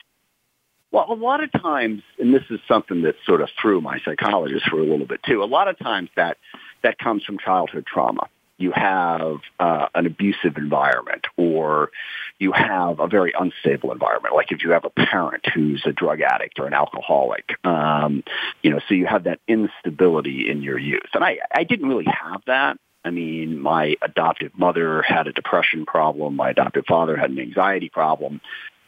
Well, 0.92 1.06
a 1.08 1.14
lot 1.14 1.42
of 1.42 1.52
times, 1.52 2.02
and 2.18 2.34
this 2.34 2.42
is 2.50 2.58
something 2.66 3.02
that 3.02 3.14
sort 3.24 3.40
of 3.40 3.48
threw 3.60 3.80
my 3.80 4.00
psychologist 4.00 4.68
for 4.68 4.80
a 4.80 4.84
little 4.84 5.06
bit 5.06 5.22
too. 5.22 5.42
A 5.42 5.44
lot 5.44 5.68
of 5.68 5.78
times 5.78 6.10
that 6.16 6.36
that 6.82 6.98
comes 6.98 7.24
from 7.24 7.38
childhood 7.38 7.86
trauma. 7.86 8.28
You 8.60 8.72
have 8.72 9.38
uh, 9.58 9.86
an 9.94 10.04
abusive 10.04 10.58
environment, 10.58 11.26
or 11.38 11.90
you 12.38 12.52
have 12.52 13.00
a 13.00 13.06
very 13.06 13.32
unstable 13.38 13.90
environment. 13.90 14.34
Like 14.34 14.52
if 14.52 14.62
you 14.62 14.72
have 14.72 14.84
a 14.84 14.90
parent 14.90 15.46
who's 15.54 15.82
a 15.86 15.92
drug 15.92 16.20
addict 16.20 16.58
or 16.60 16.66
an 16.66 16.74
alcoholic, 16.74 17.46
um, 17.64 18.22
you 18.62 18.70
know, 18.70 18.80
so 18.86 18.94
you 18.94 19.06
have 19.06 19.24
that 19.24 19.40
instability 19.48 20.50
in 20.50 20.62
your 20.62 20.78
youth. 20.78 21.08
And 21.14 21.24
I, 21.24 21.38
I 21.54 21.64
didn't 21.64 21.88
really 21.88 22.04
have 22.04 22.42
that. 22.46 22.76
I 23.02 23.10
mean, 23.10 23.58
my 23.58 23.96
adoptive 24.02 24.52
mother 24.58 25.00
had 25.00 25.26
a 25.26 25.32
depression 25.32 25.86
problem. 25.86 26.36
My 26.36 26.50
adoptive 26.50 26.84
father 26.86 27.16
had 27.16 27.30
an 27.30 27.38
anxiety 27.38 27.88
problem, 27.88 28.42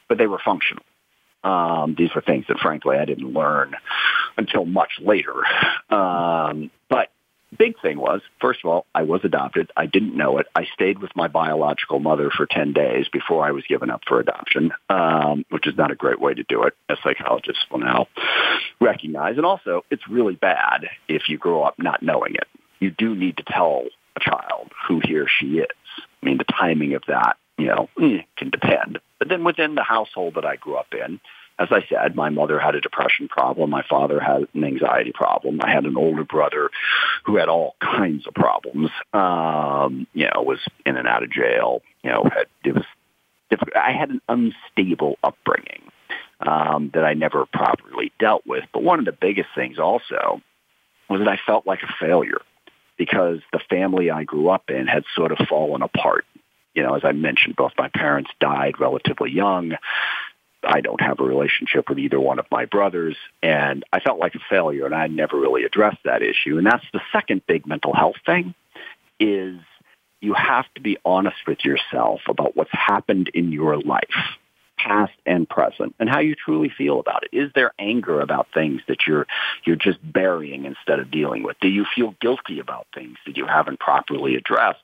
but 0.07 0.19
they 0.19 0.27
were 0.27 0.41
functional. 0.45 0.85
Um, 1.45 1.95
these 1.97 2.15
were 2.15 2.21
things 2.21 2.45
that, 2.49 2.59
frankly, 2.59 2.97
I 2.99 3.05
didn't 3.05 3.33
learn 3.33 3.75
until 4.37 4.65
much 4.65 4.93
later. 5.01 5.35
Um, 5.91 6.71
big 7.57 7.81
thing 7.81 7.99
was, 7.99 8.21
first 8.41 8.61
of 8.65 8.71
all, 8.71 8.87
I 8.95 9.03
was 9.03 9.21
adopted. 9.25 9.71
I 9.77 9.87
didn't 9.87 10.17
know 10.17 10.39
it. 10.39 10.47
I 10.55 10.67
stayed 10.73 10.99
with 10.99 11.15
my 11.15 11.29
biological 11.29 11.99
mother 11.99 12.31
for 12.31 12.47
10 12.47 12.73
days 12.73 13.07
before 13.13 13.45
I 13.45 13.53
was 13.53 13.65
given 13.69 13.91
up 13.91 14.03
for 14.07 14.21
adoption, 14.21 14.73
um, 14.89 15.45
which 15.51 15.67
is 15.67 15.77
not 15.77 15.91
a 15.91 15.95
great 15.95 16.21
way 16.21 16.35
to 16.35 16.43
do 16.45 16.65
it, 16.65 16.75
as 16.89 16.99
psychologists 17.03 17.65
will 17.71 17.81
now 17.81 18.09
recognize. 18.81 19.37
And 19.37 19.47
also, 19.47 19.85
it's 19.91 20.09
really 20.09 20.35
bad 20.35 20.87
if 21.09 21.29
you 21.29 21.39
grow 21.39 21.63
up 21.63 21.75
not 21.79 22.03
knowing 22.03 22.35
it. 22.35 22.49
You 22.81 22.91
do 22.91 23.15
need 23.15 23.37
to 23.37 23.45
tell 23.45 23.85
a 24.17 24.21
child 24.21 24.73
who 24.89 25.01
he 25.05 25.17
or 25.17 25.27
she 25.29 25.59
is. 25.59 25.67
I 26.23 26.27
mean, 26.27 26.39
the 26.39 26.45
timing 26.45 26.95
of 26.95 27.03
that, 27.09 27.37
you 27.59 27.67
know, 27.67 27.89
eh, 28.01 28.23
can 28.37 28.51
depend. 28.51 28.99
But 29.19 29.29
then 29.29 29.45
within 29.45 29.75
the 29.75 29.83
household 29.83 30.35
that 30.35 30.45
I 30.45 30.57
grew 30.57 30.77
up 30.77 30.93
in, 30.93 31.21
as 31.63 31.69
I 31.71 31.85
said, 31.89 32.17
my 32.17 32.29
mother 32.29 32.59
had 32.59 32.75
a 32.75 32.81
depression 32.81 33.29
problem. 33.29 33.71
My 33.71 33.83
father 33.89 34.21
had 34.21 34.49
an 34.55 34.65
anxiety 34.65 35.13
problem. 35.13 35.61
I 35.63 35.71
had 35.71 35.85
an 35.85 35.97
older 35.97 36.25
brother 36.25 36.71
who 37.25 37.37
had 37.37 37.49
all 37.49 37.77
kinds 37.81 38.27
of 38.27 38.35
problems. 38.35 38.91
Um, 39.13 40.07
you 40.13 40.27
know, 40.27 40.43
was 40.43 40.59
in 40.85 40.97
and 40.97 41.07
out 41.07 41.23
of 41.23 41.31
jail. 41.31 41.83
You 42.03 42.11
know, 42.11 42.25
had, 42.25 42.47
it 42.65 42.75
was 42.75 42.85
difficult. 43.51 43.77
I 43.77 43.93
had 43.93 44.11
an 44.11 44.21
unstable 44.29 45.19
upbringing 45.23 45.83
um, 46.41 46.91
that 46.95 47.05
I 47.05 47.15
never 47.15 47.47
properly 47.47 48.13
dealt 48.19 48.47
with. 48.47 48.65
But 48.73 48.83
one 48.83 48.99
of 48.99 49.05
the 49.05 49.13
biggest 49.13 49.49
things 49.55 49.79
also 49.79 50.41
was 51.09 51.21
that 51.21 51.29
I 51.29 51.39
felt 51.47 51.67
like 51.67 51.83
a 51.83 51.93
failure 52.01 52.41
because 52.97 53.41
the 53.53 53.61
family 53.71 54.11
I 54.11 54.25
grew 54.25 54.49
up 54.49 54.71
in 54.71 54.87
had 54.87 55.05
sort 55.15 55.33
of 55.33 55.47
fallen 55.49 55.83
apart. 55.83 56.25
You 56.75 56.83
know, 56.83 56.95
as 56.95 57.03
I 57.05 57.13
mentioned, 57.13 57.57
both 57.57 57.73
my 57.77 57.89
parents 57.89 58.31
died 58.41 58.81
relatively 58.81 59.31
young. 59.31 59.73
I 60.65 60.81
don't 60.81 61.01
have 61.01 61.21
a 61.21 61.25
relationship 61.25 61.89
with 61.89 61.99
either 61.99 62.21
one 62.21 62.39
of 62.39 62.47
my 62.51 62.67
brothers, 62.67 63.17
and 63.43 63.85
I 63.93 64.01
felt 64.01 64.19
like 64.19 64.35
a 64.35 64.41
failure, 64.49 64.87
and 64.87 64.95
I 64.95 65.07
never 65.07 65.39
really 65.39 65.65
addressed 65.65 66.03
that 66.05 66.23
issue. 66.23 66.59
And 66.59 66.67
that's 66.67 66.85
the 66.93 67.01
second 67.13 67.47
big 67.47 67.67
mental 67.67 67.95
health 67.95 68.17
thing 68.25 68.55
is 69.19 69.59
you 70.21 70.35
have 70.35 70.67
to 70.75 70.81
be 70.81 70.99
honest 71.05 71.37
with 71.47 71.65
yourself 71.65 72.21
about 72.29 72.57
what's 72.57 72.73
happened 72.73 73.31
in 73.35 73.53
your 73.53 73.79
life, 73.81 74.39
past 74.79 75.13
and 75.27 75.49
present, 75.49 75.95
and 75.99 76.09
how 76.09 76.21
you 76.21 76.35
truly 76.35 76.71
feel 76.77 77.01
about 77.01 77.25
it. 77.25 77.37
Is 77.37 77.51
there 77.55 77.73
anger 77.79 78.21
about 78.21 78.47
things 78.55 78.83
that 78.89 79.07
you're 79.07 79.27
you're 79.65 79.77
just 79.77 79.99
burying 80.03 80.65
instead 80.65 81.01
of 81.01 81.11
dealing 81.11 81.43
with? 81.43 81.57
Do 81.61 81.69
you 81.69 81.85
feel 81.95 82.15
guilty 82.21 82.61
about 82.61 82.87
things 82.95 83.19
that 83.27 83.37
you 83.37 83.47
haven't 83.47 83.81
properly 83.81 84.37
addressed? 84.37 84.83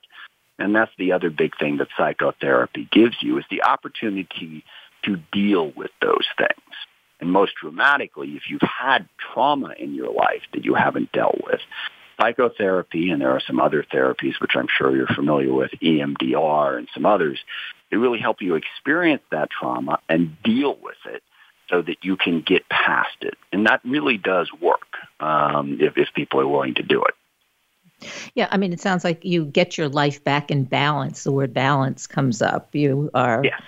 And 0.57 0.75
that's 0.75 0.91
the 0.97 1.13
other 1.13 1.29
big 1.29 1.57
thing 1.57 1.77
that 1.77 1.87
psychotherapy 1.97 2.87
gives 2.91 3.15
you 3.21 3.37
is 3.37 3.45
the 3.49 3.63
opportunity 3.63 4.65
to 5.03 5.17
deal 5.31 5.71
with 5.75 5.91
those 6.01 6.27
things. 6.37 6.75
And 7.19 7.31
most 7.31 7.53
dramatically, 7.61 8.29
if 8.35 8.43
you've 8.49 8.61
had 8.61 9.07
trauma 9.33 9.73
in 9.77 9.93
your 9.93 10.11
life 10.11 10.43
that 10.53 10.63
you 10.63 10.73
haven't 10.73 11.11
dealt 11.11 11.39
with, 11.43 11.59
psychotherapy, 12.19 13.09
and 13.09 13.21
there 13.21 13.31
are 13.31 13.41
some 13.45 13.59
other 13.59 13.83
therapies 13.83 14.39
which 14.39 14.55
I'm 14.55 14.67
sure 14.77 14.95
you're 14.95 15.07
familiar 15.07 15.53
with, 15.53 15.71
EMDR 15.81 16.77
and 16.77 16.87
some 16.93 17.05
others, 17.05 17.39
they 17.91 17.97
really 17.97 18.19
help 18.19 18.41
you 18.41 18.55
experience 18.55 19.23
that 19.31 19.49
trauma 19.49 19.99
and 20.07 20.41
deal 20.43 20.77
with 20.81 20.97
it 21.05 21.23
so 21.69 21.81
that 21.81 21.97
you 22.03 22.17
can 22.17 22.41
get 22.41 22.67
past 22.69 23.17
it. 23.21 23.35
And 23.51 23.67
that 23.67 23.81
really 23.83 24.17
does 24.17 24.49
work 24.59 24.97
um, 25.19 25.77
if, 25.79 25.97
if 25.97 26.07
people 26.15 26.39
are 26.39 26.47
willing 26.47 26.75
to 26.75 26.83
do 26.83 27.03
it. 27.03 27.13
Yeah, 28.33 28.47
I 28.49 28.57
mean, 28.57 28.71
it 28.71 28.79
sounds 28.79 29.03
like 29.03 29.25
you 29.25 29.45
get 29.45 29.77
your 29.77 29.89
life 29.89 30.23
back 30.23 30.51
in 30.51 30.63
balance. 30.63 31.23
The 31.23 31.31
word 31.31 31.53
balance 31.53 32.07
comes 32.07 32.41
up. 32.41 32.73
You 32.73 33.11
are 33.13 33.41
yeah. 33.43 33.59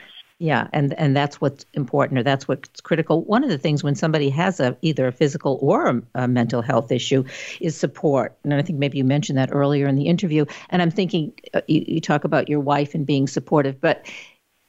Yeah, 0.41 0.69
and 0.73 0.95
and 0.95 1.15
that's 1.15 1.39
what's 1.39 1.67
important, 1.75 2.19
or 2.19 2.23
that's 2.23 2.47
what's 2.47 2.81
critical. 2.81 3.23
One 3.25 3.43
of 3.43 3.51
the 3.51 3.59
things 3.59 3.83
when 3.83 3.93
somebody 3.93 4.27
has 4.31 4.59
a 4.59 4.75
either 4.81 5.05
a 5.05 5.11
physical 5.11 5.59
or 5.61 5.87
a, 5.87 6.01
a, 6.15 6.27
mental 6.27 6.63
health 6.63 6.91
issue 6.91 7.23
is 7.59 7.77
support, 7.77 8.35
and 8.43 8.51
I 8.55 8.63
think 8.63 8.79
maybe 8.79 8.97
you 8.97 9.03
mentioned 9.03 9.37
that 9.37 9.49
earlier 9.51 9.85
in 9.85 9.97
the 9.97 10.07
interview. 10.07 10.45
And 10.71 10.81
I'm 10.81 10.89
thinking 10.89 11.31
uh, 11.53 11.61
you, 11.67 11.85
you 11.87 12.01
talk 12.01 12.23
about 12.23 12.49
your 12.49 12.59
wife 12.59 12.95
and 12.95 13.05
being 13.05 13.27
supportive, 13.27 13.79
but 13.79 14.07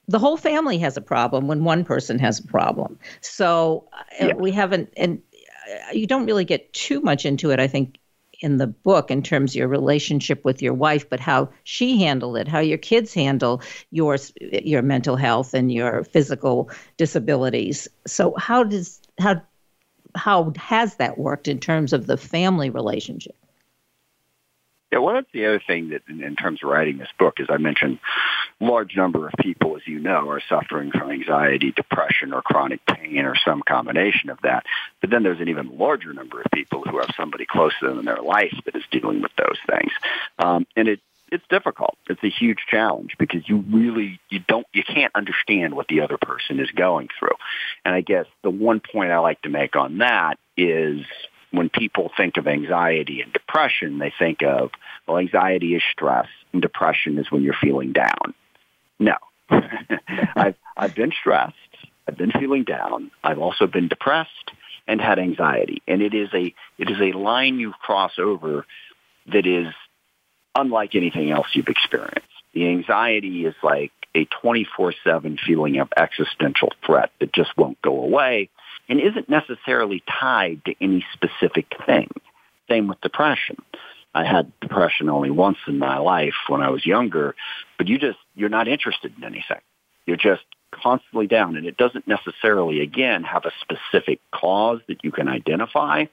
the 0.09 0.19
whole 0.19 0.37
family 0.37 0.77
has 0.77 0.99
a 0.99 1.01
problem 1.01 1.49
when 1.49 1.65
one 1.65 1.85
person 1.85 2.19
has 2.19 2.39
a 2.39 2.47
problem. 2.47 2.99
So 3.23 3.89
uh, 4.21 4.27
yeah. 4.27 4.35
we 4.35 4.53
haven't, 4.53 4.93
and 4.99 5.23
uh, 5.67 5.93
you 5.93 6.07
don't 6.07 6.27
really 6.27 6.45
get 6.45 6.71
too 6.75 7.01
much 7.01 7.25
into 7.25 7.51
it, 7.51 7.61
I 7.61 7.67
think, 7.67 7.99
in 8.43 8.59
the 8.59 8.67
book 8.67 9.11
in 9.11 9.23
terms 9.23 9.53
of 9.53 9.57
your 9.57 9.69
relationship 9.69 10.45
with 10.45 10.61
your 10.61 10.75
wife, 10.75 11.09
but 11.09 11.21
how 11.21 11.49
she 11.65 12.03
handled 12.03 12.37
it, 12.37 12.49
how 12.49 12.59
your 12.59 12.79
kids 12.79 13.15
handle 13.15 13.63
your 13.91 14.19
your 14.41 14.83
mental 14.83 15.17
health 15.17 15.55
and 15.55 15.73
your 15.73 16.05
physical 16.05 16.71
disabilities. 16.97 17.89
So 18.07 18.35
how 18.37 18.65
does 18.65 19.01
how 19.19 19.43
how 20.15 20.53
has 20.57 20.97
that 20.97 21.19
worked 21.19 21.49
in 21.49 21.59
terms 21.59 21.93
of 21.93 22.07
the 22.07 22.17
family 22.17 22.69
relationship? 22.69 23.37
Yeah, 24.91 24.99
well, 24.99 25.15
that's 25.15 25.33
the 25.33 25.47
other 25.47 25.63
thing 25.67 25.89
that, 25.89 26.03
in, 26.07 26.23
in 26.23 26.37
terms 26.37 26.61
of 26.63 26.69
writing 26.69 26.99
this 26.99 27.09
book, 27.19 27.41
as 27.41 27.47
I 27.49 27.57
mentioned, 27.57 27.99
large 28.63 28.97
number 28.97 29.27
of 29.27 29.35
people, 29.39 29.77
as 29.77 29.83
you 29.87 29.99
know, 29.99 30.29
are 30.31 30.43
suffering 30.49 30.91
from 30.91 31.11
anxiety, 31.11 31.73
depression, 31.73 32.33
or 32.33 32.43
chronic 32.43 32.85
pain, 32.87 33.25
or 33.25 33.35
some 33.45 33.63
combination 33.67 34.31
of 34.31 34.39
that. 34.43 34.65
But 35.01 35.11
then 35.11 35.23
there's 35.23 35.41
an 35.41 35.49
even 35.49 35.79
larger 35.79 36.13
number 36.13 36.41
of 36.41 36.47
people 36.53 36.83
who 36.83 36.99
have 36.99 37.11
somebody 37.17 37.47
close 37.49 37.73
to 37.81 37.89
them 37.89 37.99
in 37.99 38.05
their 38.05 38.23
life 38.23 38.55
that 38.65 38.77
is 38.77 38.85
dealing 38.91 39.23
with 39.23 39.33
those 39.37 39.59
things, 39.69 39.93
um, 40.39 40.67
and 40.77 40.89
it 40.89 41.01
it's 41.33 41.45
difficult. 41.49 41.97
It's 42.11 42.23
a 42.23 42.29
huge 42.29 42.59
challenge 42.71 43.17
because 43.19 43.49
you 43.49 43.65
really 43.73 44.21
you 44.29 44.41
don't 44.47 44.67
you 44.75 44.83
can't 44.85 45.13
understand 45.15 45.75
what 45.75 45.89
the 45.89 46.03
other 46.03 46.19
person 46.21 46.61
is 46.61 46.71
going 46.71 47.09
through. 47.19 47.37
And 47.87 47.95
I 47.95 48.03
guess 48.03 48.27
the 48.43 48.51
one 48.51 48.81
point 48.81 49.11
I 49.11 49.19
like 49.19 49.41
to 49.43 49.49
make 49.49 49.75
on 49.75 49.99
that 49.99 50.39
is 50.59 51.01
when 51.51 51.71
people 51.71 52.11
think 52.17 52.37
of 52.37 52.47
anxiety 52.47 53.23
and 53.23 53.33
depression, 53.33 53.99
they 53.99 54.13
think 54.19 54.43
of, 54.43 54.71
well, 55.07 55.19
anxiety 55.19 55.75
is 55.75 55.83
stress 55.93 56.27
and 56.53 56.61
depression 56.61 57.19
is 57.19 57.31
when 57.31 57.43
you're 57.43 57.55
feeling 57.61 57.93
down. 57.93 58.35
No. 59.03 59.17
I've, 60.37 60.55
I've 60.77 60.95
been 60.95 61.13
stressed. 61.19 61.57
I've 62.09 62.17
been 62.17 62.33
feeling 62.33 62.65
down. 62.65 63.11
I've 63.23 63.39
also 63.39 63.67
been 63.67 63.89
depressed 63.89 64.53
and 64.87 65.01
had 65.01 65.19
anxiety. 65.19 65.83
And 65.87 66.03
it 66.03 66.15
is 66.15 66.29
a, 66.33 66.55
it 66.79 66.91
is 66.91 67.01
a 67.01 67.17
line 67.17 67.59
you 67.59 67.73
cross 67.73 68.13
over 68.19 68.65
that 69.33 69.47
is 69.47 69.73
unlike 70.55 70.95
anything 70.95 71.31
else 71.31 71.47
you've 71.55 71.69
experienced. 71.69 72.27
The 72.55 72.69
anxiety 72.69 73.45
is 73.47 73.55
like 73.63 73.93
a 74.15 74.27
24-7 74.45 75.39
feeling 75.41 75.79
of 75.79 75.89
existential 75.97 76.73
threat 76.85 77.11
that 77.21 77.33
just 77.33 77.57
won't 77.57 77.81
go 77.83 78.03
away 78.03 78.51
and 78.89 79.01
isn't 79.01 79.29
necessarily 79.29 80.03
tied 80.21 80.65
to 80.67 80.75
any 80.81 81.05
specific 81.15 81.67
thing. 81.87 82.11
Same 82.69 82.89
with 82.89 83.01
depression. 83.01 83.57
I 84.15 84.25
had 84.25 84.53
depression 84.61 85.09
only 85.09 85.31
once 85.31 85.59
in 85.67 85.79
my 85.79 85.99
life 85.99 86.35
when 86.49 86.61
I 86.61 86.71
was 86.71 86.85
younger, 86.85 87.35
but 87.79 87.89
you 87.89 87.99
just, 87.99 88.19
you're 88.35 88.49
not 88.49 88.69
interested 88.69 89.15
in 89.17 89.25
anything. 89.25 89.61
You're 90.07 90.17
just 90.17 90.43
constantly 90.71 91.27
down 91.27 91.57
and 91.57 91.67
it 91.67 91.77
doesn't 91.77 92.07
necessarily, 92.09 92.81
again, 92.81 93.25
have 93.25 93.45
a 93.45 93.53
specific 93.61 94.21
cause 94.33 94.81
that 94.89 95.05
you 95.05 95.13
can 95.13 95.29
identify, 95.29 96.07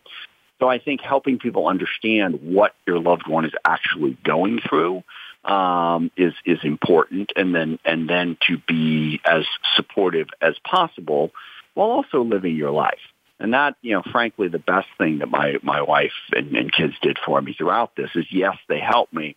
So 0.60 0.68
I 0.68 0.80
think 0.80 1.02
helping 1.02 1.40
people 1.40 1.68
understand 1.68 2.40
what 2.42 2.76
your 2.86 3.00
loved 3.00 3.28
one 3.28 3.46
is 3.46 3.54
actually 3.66 4.18
going 4.24 4.60
through 4.60 5.04
um, 5.46 6.12
is 6.18 6.34
is 6.46 6.60
important, 6.64 7.32
and 7.38 7.56
then 7.56 7.80
and 7.86 8.10
then 8.10 8.38
to 8.48 8.58
be 8.68 9.22
as 9.24 9.46
supportive 9.76 10.28
as 10.42 10.56
possible 10.70 11.32
while 11.76 11.90
also 11.90 12.22
living 12.24 12.56
your 12.58 12.72
life. 12.72 13.00
And 13.40 13.54
that, 13.54 13.76
you 13.82 13.94
know, 13.94 14.04
frankly, 14.12 14.50
the 14.50 14.60
best 14.60 14.88
thing 14.98 15.20
that 15.20 15.30
my 15.30 15.56
my 15.64 15.82
wife 15.82 16.12
and, 16.32 16.56
and 16.56 16.72
kids 16.72 16.94
did 17.02 17.18
for 17.26 17.42
me 17.42 17.54
throughout 17.54 17.96
this 17.96 18.10
is 18.16 18.26
yes, 18.32 18.58
they 18.68 18.80
helped 18.80 19.14
me, 19.14 19.36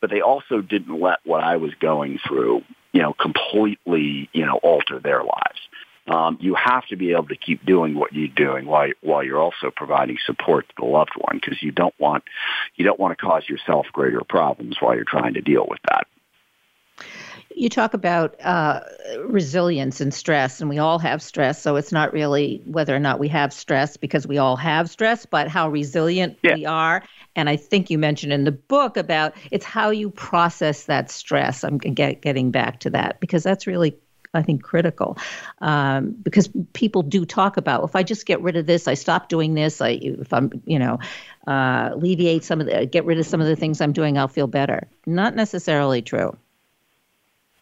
but 0.00 0.10
they 0.10 0.20
also 0.20 0.60
didn't 0.60 1.00
let 1.00 1.20
what 1.24 1.42
I 1.42 1.56
was 1.56 1.72
going 1.80 2.18
through, 2.26 2.62
you 2.92 3.02
know, 3.02 3.14
completely, 3.14 4.28
you 4.32 4.44
know, 4.44 4.58
alter 4.62 4.98
their 5.00 5.22
lives 5.22 5.58
um, 6.08 6.38
you 6.40 6.54
have 6.54 6.86
to 6.86 6.96
be 6.96 7.12
able 7.12 7.28
to 7.28 7.36
keep 7.36 7.64
doing 7.64 7.94
what 7.94 8.12
you're 8.12 8.28
doing 8.28 8.66
while 8.66 8.90
while 9.02 9.22
you're 9.22 9.40
also 9.40 9.70
providing 9.74 10.16
support 10.24 10.68
to 10.68 10.74
the 10.78 10.84
loved 10.84 11.12
one 11.16 11.38
because 11.38 11.62
you 11.62 11.70
don't 11.70 11.94
want 11.98 12.24
you 12.76 12.84
don't 12.84 12.98
want 12.98 13.16
to 13.16 13.24
cause 13.24 13.48
yourself 13.48 13.86
greater 13.92 14.22
problems 14.28 14.76
while 14.80 14.94
you're 14.94 15.04
trying 15.04 15.34
to 15.34 15.40
deal 15.40 15.66
with 15.68 15.80
that. 15.88 16.06
You 17.54 17.68
talk 17.68 17.94
about 17.94 18.36
uh, 18.42 18.80
resilience 19.24 20.00
and 20.00 20.12
stress, 20.12 20.60
and 20.60 20.68
we 20.68 20.78
all 20.78 20.98
have 20.98 21.22
stress. 21.22 21.60
So 21.60 21.76
it's 21.76 21.92
not 21.92 22.12
really 22.12 22.62
whether 22.66 22.94
or 22.94 22.98
not 22.98 23.18
we 23.18 23.28
have 23.28 23.52
stress 23.52 23.96
because 23.96 24.26
we 24.26 24.38
all 24.38 24.56
have 24.56 24.90
stress, 24.90 25.26
but 25.26 25.48
how 25.48 25.68
resilient 25.68 26.38
yeah. 26.42 26.54
we 26.54 26.66
are. 26.66 27.02
And 27.34 27.48
I 27.48 27.56
think 27.56 27.90
you 27.90 27.98
mentioned 27.98 28.32
in 28.32 28.44
the 28.44 28.52
book 28.52 28.96
about 28.96 29.34
it's 29.50 29.64
how 29.64 29.90
you 29.90 30.10
process 30.10 30.84
that 30.84 31.10
stress. 31.10 31.64
I'm 31.64 31.78
get, 31.78 32.20
getting 32.20 32.50
back 32.50 32.80
to 32.80 32.90
that 32.90 33.20
because 33.20 33.42
that's 33.42 33.66
really 33.66 33.96
I 34.34 34.42
think, 34.42 34.62
critical 34.62 35.16
um, 35.60 36.10
because 36.22 36.48
people 36.72 37.02
do 37.02 37.24
talk 37.24 37.56
about 37.56 37.84
if 37.84 37.96
I 37.96 38.02
just 38.02 38.26
get 38.26 38.40
rid 38.42 38.56
of 38.56 38.66
this, 38.66 38.86
I 38.86 38.94
stop 38.94 39.28
doing 39.28 39.54
this. 39.54 39.80
I 39.80 39.90
if 40.02 40.32
I'm 40.32 40.62
you 40.66 40.78
know 40.78 40.98
uh, 41.46 41.90
alleviate 41.92 42.44
some 42.44 42.60
of 42.60 42.66
the 42.66 42.86
get 42.86 43.04
rid 43.04 43.18
of 43.18 43.26
some 43.26 43.40
of 43.40 43.46
the 43.46 43.56
things 43.56 43.80
I'm 43.80 43.92
doing, 43.92 44.18
I'll 44.18 44.28
feel 44.28 44.46
better. 44.46 44.86
Not 45.06 45.34
necessarily 45.34 46.02
true. 46.02 46.36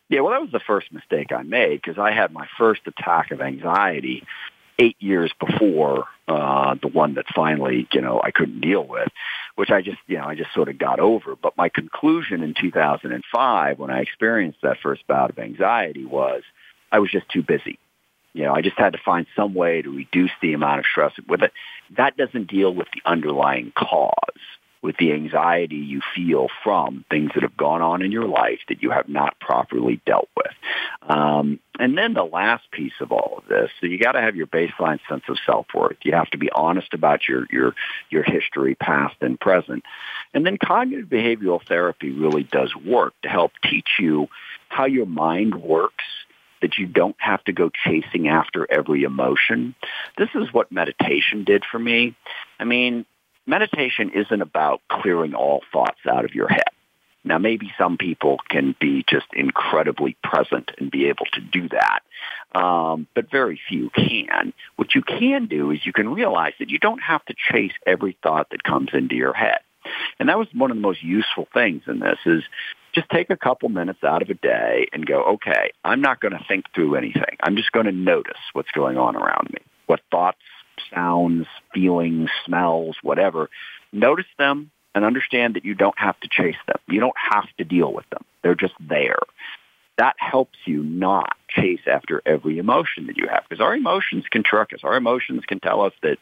Yeah, 0.08 0.20
well, 0.20 0.32
that 0.32 0.40
was 0.40 0.52
the 0.52 0.60
first 0.60 0.92
mistake 0.92 1.32
I 1.32 1.42
made 1.42 1.82
because 1.82 1.98
I 1.98 2.12
had 2.12 2.32
my 2.32 2.46
first 2.58 2.82
attack 2.86 3.32
of 3.32 3.40
anxiety 3.40 4.24
eight 4.78 4.96
years 5.00 5.32
before 5.40 6.06
uh, 6.28 6.74
the 6.80 6.88
one 6.88 7.14
that 7.14 7.24
finally, 7.34 7.88
you 7.92 8.00
know, 8.00 8.20
I 8.22 8.30
couldn't 8.30 8.60
deal 8.60 8.84
with, 8.86 9.08
which 9.54 9.70
I 9.70 9.80
just, 9.82 9.98
you 10.06 10.18
know, 10.18 10.24
I 10.24 10.34
just 10.34 10.52
sort 10.54 10.68
of 10.68 10.78
got 10.78 11.00
over. 11.00 11.34
But 11.34 11.56
my 11.56 11.68
conclusion 11.68 12.42
in 12.42 12.54
2005 12.54 13.78
when 13.78 13.90
I 13.90 14.00
experienced 14.00 14.58
that 14.62 14.78
first 14.82 15.06
bout 15.06 15.30
of 15.30 15.38
anxiety 15.38 16.04
was 16.04 16.42
I 16.92 16.98
was 16.98 17.10
just 17.10 17.28
too 17.28 17.42
busy. 17.42 17.78
You 18.32 18.44
know, 18.44 18.54
I 18.54 18.60
just 18.60 18.78
had 18.78 18.92
to 18.92 18.98
find 19.02 19.26
some 19.34 19.54
way 19.54 19.80
to 19.80 19.88
reduce 19.88 20.30
the 20.42 20.52
amount 20.52 20.80
of 20.80 20.84
stress 20.84 21.12
with 21.26 21.42
it. 21.42 21.52
That 21.96 22.18
doesn't 22.18 22.50
deal 22.50 22.72
with 22.72 22.88
the 22.92 23.00
underlying 23.08 23.72
cause, 23.74 24.12
with 24.86 24.96
the 24.98 25.12
anxiety 25.12 25.74
you 25.74 26.00
feel 26.14 26.46
from 26.62 27.04
things 27.10 27.32
that 27.34 27.42
have 27.42 27.56
gone 27.56 27.82
on 27.82 28.02
in 28.02 28.12
your 28.12 28.28
life 28.28 28.60
that 28.68 28.84
you 28.84 28.90
have 28.92 29.08
not 29.08 29.38
properly 29.40 30.00
dealt 30.06 30.28
with. 30.36 30.52
Um, 31.02 31.58
and 31.76 31.98
then 31.98 32.14
the 32.14 32.22
last 32.22 32.70
piece 32.70 32.92
of 33.00 33.10
all 33.10 33.34
of 33.38 33.48
this, 33.48 33.68
so 33.80 33.88
you 33.88 33.98
got 33.98 34.12
to 34.12 34.20
have 34.20 34.36
your 34.36 34.46
baseline 34.46 35.00
sense 35.08 35.24
of 35.28 35.38
self-worth. 35.44 35.96
You 36.04 36.12
have 36.12 36.30
to 36.30 36.38
be 36.38 36.50
honest 36.52 36.94
about 36.94 37.26
your, 37.28 37.46
your, 37.50 37.74
your 38.10 38.22
history, 38.22 38.76
past 38.76 39.16
and 39.20 39.40
present. 39.40 39.82
And 40.32 40.46
then 40.46 40.56
cognitive 40.56 41.08
behavioral 41.08 41.66
therapy 41.66 42.12
really 42.12 42.44
does 42.44 42.72
work 42.76 43.14
to 43.22 43.28
help 43.28 43.50
teach 43.68 43.88
you 43.98 44.28
how 44.68 44.86
your 44.86 45.06
mind 45.06 45.60
works 45.60 46.04
that 46.62 46.78
you 46.78 46.86
don't 46.86 47.16
have 47.18 47.42
to 47.44 47.52
go 47.52 47.70
chasing 47.84 48.28
after 48.28 48.70
every 48.70 49.02
emotion. 49.02 49.74
This 50.16 50.30
is 50.36 50.52
what 50.52 50.70
meditation 50.70 51.42
did 51.42 51.64
for 51.70 51.78
me. 51.80 52.14
I 52.60 52.64
mean, 52.64 53.04
meditation 53.46 54.10
isn't 54.14 54.42
about 54.42 54.80
clearing 54.88 55.34
all 55.34 55.62
thoughts 55.72 56.00
out 56.10 56.24
of 56.24 56.34
your 56.34 56.48
head. 56.48 56.64
Now, 57.24 57.38
maybe 57.38 57.72
some 57.76 57.96
people 57.96 58.38
can 58.48 58.76
be 58.80 59.04
just 59.08 59.26
incredibly 59.32 60.16
present 60.22 60.70
and 60.78 60.90
be 60.90 61.06
able 61.06 61.26
to 61.32 61.40
do 61.40 61.68
that, 61.70 62.02
um, 62.58 63.08
but 63.14 63.30
very 63.32 63.60
few 63.68 63.90
can. 63.90 64.52
What 64.76 64.94
you 64.94 65.02
can 65.02 65.46
do 65.46 65.72
is 65.72 65.84
you 65.84 65.92
can 65.92 66.08
realize 66.14 66.52
that 66.60 66.70
you 66.70 66.78
don't 66.78 67.02
have 67.02 67.24
to 67.24 67.34
chase 67.50 67.72
every 67.84 68.16
thought 68.22 68.50
that 68.50 68.62
comes 68.62 68.90
into 68.92 69.16
your 69.16 69.32
head. 69.32 69.58
And 70.20 70.28
that 70.28 70.38
was 70.38 70.48
one 70.52 70.70
of 70.70 70.76
the 70.76 70.80
most 70.80 71.02
useful 71.02 71.48
things 71.52 71.82
in 71.88 71.98
this 71.98 72.18
is 72.26 72.44
just 72.94 73.08
take 73.10 73.30
a 73.30 73.36
couple 73.36 73.68
minutes 73.68 74.02
out 74.04 74.22
of 74.22 74.30
a 74.30 74.34
day 74.34 74.86
and 74.92 75.04
go, 75.04 75.22
okay, 75.34 75.72
I'm 75.84 76.00
not 76.00 76.20
going 76.20 76.32
to 76.32 76.44
think 76.48 76.66
through 76.74 76.94
anything. 76.94 77.36
I'm 77.42 77.56
just 77.56 77.72
going 77.72 77.86
to 77.86 77.92
notice 77.92 78.38
what's 78.52 78.70
going 78.70 78.98
on 78.98 79.16
around 79.16 79.50
me. 79.50 79.60
What 79.86 80.00
thoughts, 80.10 80.38
sounds, 80.94 81.46
feelings, 81.76 82.30
smells, 82.46 82.96
whatever. 83.02 83.50
Notice 83.92 84.26
them 84.38 84.70
and 84.94 85.04
understand 85.04 85.54
that 85.54 85.64
you 85.66 85.74
don't 85.74 85.98
have 85.98 86.18
to 86.20 86.28
chase 86.28 86.56
them. 86.66 86.78
You 86.88 87.00
don't 87.00 87.16
have 87.30 87.46
to 87.58 87.64
deal 87.64 87.92
with 87.92 88.08
them. 88.08 88.24
They're 88.42 88.54
just 88.54 88.72
there. 88.80 89.18
That 89.98 90.16
helps 90.18 90.58
you 90.64 90.82
not 90.82 91.36
chase 91.48 91.80
after 91.86 92.22
every 92.24 92.56
emotion 92.58 93.06
that 93.08 93.18
you 93.18 93.28
have 93.28 93.44
because 93.48 93.62
our 93.62 93.76
emotions 93.76 94.24
can 94.30 94.42
trick 94.42 94.72
us. 94.72 94.80
Our 94.84 94.96
emotions 94.96 95.44
can 95.46 95.60
tell 95.60 95.82
us 95.82 95.92
that, 96.02 96.16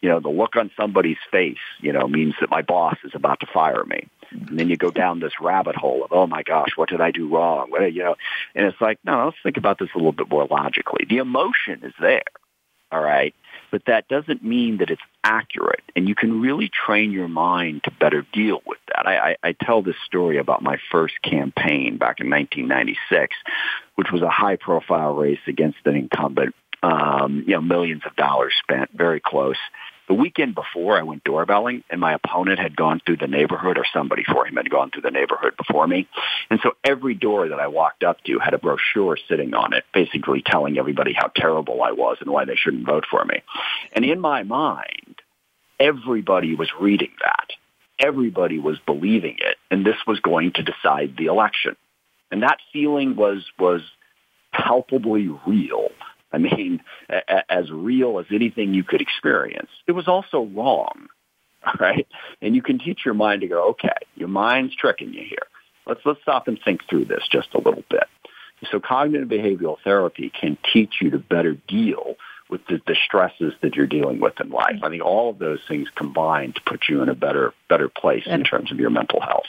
you 0.00 0.08
know, 0.08 0.20
the 0.20 0.28
look 0.28 0.54
on 0.54 0.70
somebody's 0.76 1.18
face, 1.32 1.58
you 1.80 1.92
know, 1.92 2.06
means 2.06 2.34
that 2.40 2.50
my 2.50 2.62
boss 2.62 2.96
is 3.04 3.12
about 3.14 3.40
to 3.40 3.46
fire 3.46 3.84
me. 3.84 4.06
And 4.30 4.58
then 4.58 4.68
you 4.68 4.76
go 4.76 4.90
down 4.90 5.18
this 5.18 5.40
rabbit 5.40 5.74
hole 5.74 6.04
of, 6.04 6.12
oh 6.12 6.26
my 6.28 6.44
gosh, 6.44 6.70
what 6.76 6.88
did 6.88 7.00
I 7.00 7.10
do 7.10 7.28
wrong? 7.28 7.70
What, 7.70 7.92
you 7.92 8.04
know, 8.04 8.14
and 8.54 8.66
it's 8.66 8.80
like, 8.80 8.98
no, 9.04 9.24
let's 9.24 9.36
think 9.42 9.56
about 9.56 9.78
this 9.78 9.90
a 9.94 9.98
little 9.98 10.12
bit 10.12 10.28
more 10.30 10.46
logically. 10.46 11.04
The 11.08 11.18
emotion 11.18 11.80
is 11.82 11.94
there. 12.00 12.22
All 12.92 13.02
right. 13.02 13.34
But 13.74 13.86
that 13.86 14.06
doesn't 14.06 14.44
mean 14.44 14.78
that 14.78 14.90
it's 14.90 15.02
accurate. 15.24 15.82
And 15.96 16.08
you 16.08 16.14
can 16.14 16.40
really 16.40 16.70
train 16.86 17.10
your 17.10 17.26
mind 17.26 17.82
to 17.82 17.90
better 17.90 18.24
deal 18.32 18.60
with 18.64 18.78
that. 18.86 19.04
I, 19.04 19.30
I, 19.30 19.36
I 19.48 19.52
tell 19.64 19.82
this 19.82 19.96
story 20.06 20.38
about 20.38 20.62
my 20.62 20.76
first 20.92 21.14
campaign 21.24 21.98
back 21.98 22.20
in 22.20 22.30
1996, 22.30 23.34
which 23.96 24.12
was 24.12 24.22
a 24.22 24.30
high 24.30 24.54
profile 24.54 25.16
race 25.16 25.40
against 25.48 25.78
an 25.86 25.96
incumbent. 25.96 26.54
Um, 26.84 27.42
you 27.48 27.54
know, 27.54 27.60
millions 27.60 28.02
of 28.06 28.14
dollars 28.14 28.52
spent, 28.62 28.90
very 28.92 29.18
close. 29.18 29.58
The 30.06 30.14
weekend 30.14 30.54
before, 30.54 30.98
I 30.98 31.02
went 31.02 31.24
doorbelling, 31.24 31.82
and 31.88 31.98
my 31.98 32.12
opponent 32.12 32.58
had 32.58 32.76
gone 32.76 33.00
through 33.04 33.16
the 33.16 33.26
neighborhood, 33.26 33.78
or 33.78 33.86
somebody 33.90 34.22
for 34.22 34.46
him 34.46 34.56
had 34.56 34.68
gone 34.68 34.90
through 34.90 35.02
the 35.02 35.10
neighborhood 35.10 35.56
before 35.56 35.86
me. 35.86 36.06
And 36.50 36.60
so 36.62 36.72
every 36.84 37.14
door 37.14 37.48
that 37.48 37.58
I 37.58 37.68
walked 37.68 38.04
up 38.04 38.22
to 38.24 38.38
had 38.38 38.52
a 38.52 38.58
brochure 38.58 39.16
sitting 39.28 39.54
on 39.54 39.72
it, 39.72 39.84
basically 39.94 40.42
telling 40.42 40.78
everybody 40.78 41.14
how 41.14 41.30
terrible 41.34 41.82
I 41.82 41.92
was 41.92 42.18
and 42.20 42.30
why 42.30 42.44
they 42.44 42.56
shouldn't 42.56 42.86
vote 42.86 43.04
for 43.10 43.24
me. 43.24 43.42
And 43.94 44.04
in 44.04 44.20
my 44.20 44.42
mind, 44.42 45.22
everybody 45.80 46.54
was 46.54 46.70
reading 46.78 47.12
that. 47.24 47.48
Everybody 47.98 48.58
was 48.58 48.78
believing 48.84 49.36
it, 49.38 49.56
and 49.70 49.86
this 49.86 49.96
was 50.06 50.20
going 50.20 50.52
to 50.54 50.62
decide 50.62 51.16
the 51.16 51.26
election. 51.26 51.76
And 52.30 52.42
that 52.42 52.58
feeling 52.72 53.16
was 53.16 53.44
was 53.58 53.80
palpably 54.52 55.28
real. 55.46 55.88
I 56.34 56.38
mean, 56.38 56.82
a- 57.08 57.52
as 57.52 57.70
real 57.70 58.18
as 58.18 58.26
anything 58.30 58.74
you 58.74 58.84
could 58.84 59.00
experience. 59.00 59.70
It 59.86 59.92
was 59.92 60.08
also 60.08 60.42
wrong, 60.44 61.08
right? 61.80 62.06
And 62.42 62.54
you 62.54 62.62
can 62.62 62.78
teach 62.78 63.00
your 63.04 63.14
mind 63.14 63.42
to 63.42 63.48
go, 63.48 63.70
okay, 63.70 63.96
your 64.16 64.28
mind's 64.28 64.74
tricking 64.74 65.14
you 65.14 65.22
here. 65.22 65.46
Let's 65.86 66.00
let's 66.04 66.20
stop 66.22 66.48
and 66.48 66.58
think 66.64 66.88
through 66.88 67.06
this 67.06 67.22
just 67.30 67.54
a 67.54 67.58
little 67.58 67.84
bit. 67.90 68.04
So 68.70 68.80
cognitive 68.80 69.28
behavioral 69.28 69.76
therapy 69.84 70.30
can 70.30 70.56
teach 70.72 70.94
you 71.00 71.10
to 71.10 71.18
better 71.18 71.54
deal 71.68 72.16
with 72.48 72.66
the, 72.66 72.80
the 72.86 72.96
stresses 73.04 73.52
that 73.62 73.74
you're 73.74 73.86
dealing 73.86 74.20
with 74.20 74.40
in 74.40 74.50
life. 74.50 74.76
I 74.82 74.88
think 74.88 75.04
all 75.04 75.30
of 75.30 75.38
those 75.38 75.60
things 75.68 75.88
combine 75.94 76.52
to 76.52 76.60
put 76.62 76.88
you 76.88 77.02
in 77.02 77.08
a 77.08 77.14
better 77.14 77.52
better 77.68 77.88
place 77.88 78.24
in 78.26 78.44
terms 78.44 78.72
of 78.72 78.78
your 78.78 78.90
mental 78.90 79.20
health. 79.20 79.46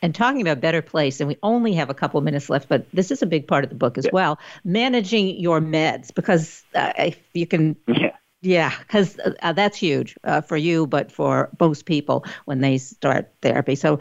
And 0.00 0.14
talking 0.14 0.40
about 0.40 0.60
better 0.60 0.80
place, 0.80 1.20
and 1.20 1.28
we 1.28 1.36
only 1.42 1.72
have 1.74 1.90
a 1.90 1.94
couple 1.94 2.20
minutes 2.20 2.48
left, 2.48 2.68
but 2.68 2.86
this 2.92 3.10
is 3.10 3.20
a 3.22 3.26
big 3.26 3.48
part 3.48 3.64
of 3.64 3.70
the 3.70 3.76
book 3.76 3.98
as 3.98 4.04
yeah. 4.04 4.10
well. 4.12 4.38
Managing 4.64 5.38
your 5.40 5.60
meds, 5.60 6.14
because 6.14 6.64
uh, 6.74 6.92
if 6.98 7.18
you 7.34 7.46
can. 7.46 7.76
Yeah. 7.86 8.12
Yeah, 8.40 8.72
because 8.78 9.18
uh, 9.42 9.52
that's 9.52 9.76
huge 9.76 10.16
uh, 10.22 10.42
for 10.42 10.56
you, 10.56 10.86
but 10.86 11.10
for 11.10 11.50
most 11.58 11.86
people 11.86 12.24
when 12.44 12.60
they 12.60 12.78
start 12.78 13.32
therapy. 13.42 13.74
So, 13.74 13.98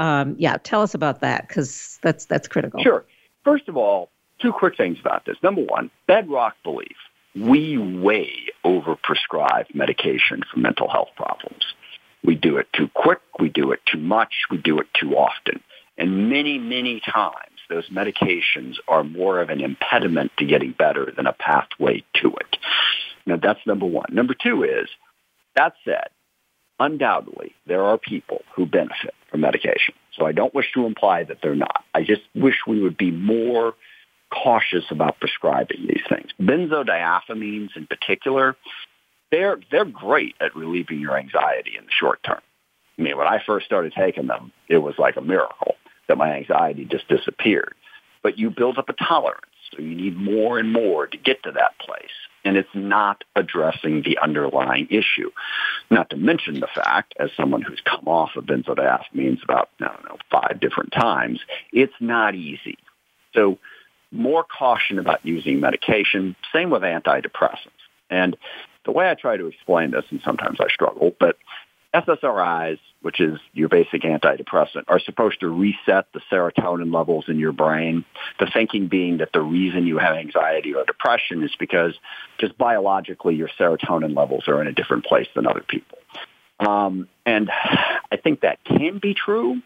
um, 0.00 0.34
yeah, 0.40 0.56
tell 0.56 0.82
us 0.82 0.94
about 0.94 1.20
that 1.20 1.46
because 1.46 2.00
that's 2.02 2.24
that's 2.24 2.48
critical. 2.48 2.82
Sure. 2.82 3.04
First 3.44 3.68
of 3.68 3.76
all, 3.76 4.10
two 4.42 4.52
quick 4.52 4.76
things 4.76 4.98
about 4.98 5.24
this. 5.24 5.36
Number 5.40 5.62
one, 5.62 5.92
bedrock 6.08 6.56
belief: 6.64 6.96
we 7.36 7.78
way 7.78 8.28
overprescribe 8.64 9.72
medication 9.72 10.42
for 10.52 10.58
mental 10.58 10.90
health 10.90 11.10
problems. 11.14 11.62
We 12.26 12.34
do 12.34 12.56
it 12.58 12.66
too 12.74 12.90
quick. 12.92 13.20
We 13.38 13.48
do 13.48 13.70
it 13.70 13.80
too 13.86 14.00
much. 14.00 14.34
We 14.50 14.58
do 14.58 14.80
it 14.80 14.88
too 15.00 15.14
often. 15.14 15.60
And 15.96 16.28
many, 16.28 16.58
many 16.58 17.00
times, 17.00 17.60
those 17.70 17.88
medications 17.88 18.74
are 18.88 19.04
more 19.04 19.40
of 19.40 19.48
an 19.48 19.60
impediment 19.60 20.32
to 20.38 20.44
getting 20.44 20.72
better 20.72 21.10
than 21.16 21.26
a 21.26 21.32
pathway 21.32 22.04
to 22.16 22.28
it. 22.28 22.56
Now, 23.24 23.36
that's 23.36 23.64
number 23.66 23.86
one. 23.86 24.08
Number 24.10 24.34
two 24.34 24.64
is, 24.64 24.88
that 25.54 25.74
said, 25.84 26.08
undoubtedly, 26.78 27.54
there 27.66 27.84
are 27.84 27.96
people 27.96 28.42
who 28.54 28.66
benefit 28.66 29.14
from 29.30 29.40
medication. 29.40 29.94
So 30.18 30.26
I 30.26 30.32
don't 30.32 30.54
wish 30.54 30.72
to 30.74 30.84
imply 30.84 31.24
that 31.24 31.38
they're 31.42 31.54
not. 31.54 31.84
I 31.94 32.02
just 32.02 32.22
wish 32.34 32.56
we 32.66 32.82
would 32.82 32.96
be 32.96 33.10
more 33.10 33.74
cautious 34.32 34.84
about 34.90 35.20
prescribing 35.20 35.86
these 35.86 36.02
things. 36.08 36.30
Benzodiazepines 36.40 37.76
in 37.76 37.86
particular 37.86 38.56
they're 39.36 39.58
they're 39.70 39.84
great 39.84 40.34
at 40.40 40.56
relieving 40.56 40.98
your 40.98 41.18
anxiety 41.18 41.76
in 41.78 41.84
the 41.84 41.90
short 41.90 42.22
term. 42.22 42.40
I 42.98 43.02
mean, 43.02 43.18
when 43.18 43.26
I 43.26 43.42
first 43.44 43.66
started 43.66 43.92
taking 43.92 44.26
them, 44.26 44.50
it 44.68 44.78
was 44.78 44.94
like 44.98 45.16
a 45.16 45.20
miracle 45.20 45.74
that 46.08 46.16
my 46.16 46.32
anxiety 46.32 46.86
just 46.86 47.06
disappeared. 47.08 47.74
But 48.22 48.38
you 48.38 48.48
build 48.48 48.78
up 48.78 48.88
a 48.88 48.94
tolerance, 48.94 49.44
so 49.70 49.82
you 49.82 49.94
need 49.94 50.16
more 50.16 50.58
and 50.58 50.72
more 50.72 51.06
to 51.06 51.18
get 51.18 51.42
to 51.42 51.52
that 51.52 51.78
place. 51.78 52.16
And 52.46 52.56
it's 52.56 52.74
not 52.74 53.24
addressing 53.34 54.02
the 54.02 54.18
underlying 54.18 54.86
issue. 54.88 55.30
Not 55.90 56.08
to 56.10 56.16
mention 56.16 56.60
the 56.60 56.68
fact, 56.74 57.12
as 57.18 57.30
someone 57.36 57.60
who's 57.60 57.82
come 57.84 58.06
off 58.06 58.36
of 58.36 58.44
benzodiazepines 58.44 59.42
about, 59.42 59.68
I 59.80 59.88
don't 59.88 60.04
know, 60.04 60.18
five 60.30 60.60
different 60.60 60.92
times, 60.92 61.40
it's 61.72 61.92
not 62.00 62.34
easy. 62.34 62.78
So 63.34 63.58
more 64.12 64.44
caution 64.44 64.98
about 64.98 65.26
using 65.26 65.60
medication. 65.60 66.36
Same 66.54 66.70
with 66.70 66.82
antidepressants. 66.82 67.82
And 68.08 68.36
the 68.86 68.92
way 68.92 69.10
I 69.10 69.14
try 69.14 69.36
to 69.36 69.46
explain 69.46 69.90
this, 69.90 70.04
and 70.10 70.20
sometimes 70.24 70.58
I 70.60 70.68
struggle, 70.68 71.14
but 71.20 71.36
SSRIs, 71.94 72.78
which 73.02 73.20
is 73.20 73.38
your 73.52 73.68
basic 73.68 74.02
antidepressant, 74.02 74.84
are 74.88 75.00
supposed 75.00 75.40
to 75.40 75.48
reset 75.48 76.06
the 76.12 76.20
serotonin 76.30 76.92
levels 76.92 77.26
in 77.28 77.38
your 77.38 77.52
brain. 77.52 78.04
The 78.38 78.46
thinking 78.52 78.88
being 78.88 79.18
that 79.18 79.32
the 79.32 79.40
reason 79.40 79.86
you 79.86 79.98
have 79.98 80.16
anxiety 80.16 80.74
or 80.74 80.84
depression 80.84 81.42
is 81.42 81.54
because 81.58 81.94
just 82.38 82.56
biologically 82.58 83.34
your 83.34 83.48
serotonin 83.58 84.16
levels 84.16 84.46
are 84.48 84.60
in 84.60 84.66
a 84.66 84.72
different 84.72 85.04
place 85.04 85.28
than 85.34 85.46
other 85.46 85.64
people. 85.66 85.98
Um, 86.60 87.08
and 87.24 87.50
I 87.50 88.16
think 88.22 88.40
that 88.40 88.62
can 88.64 88.98
be 88.98 89.14
true, 89.14 89.60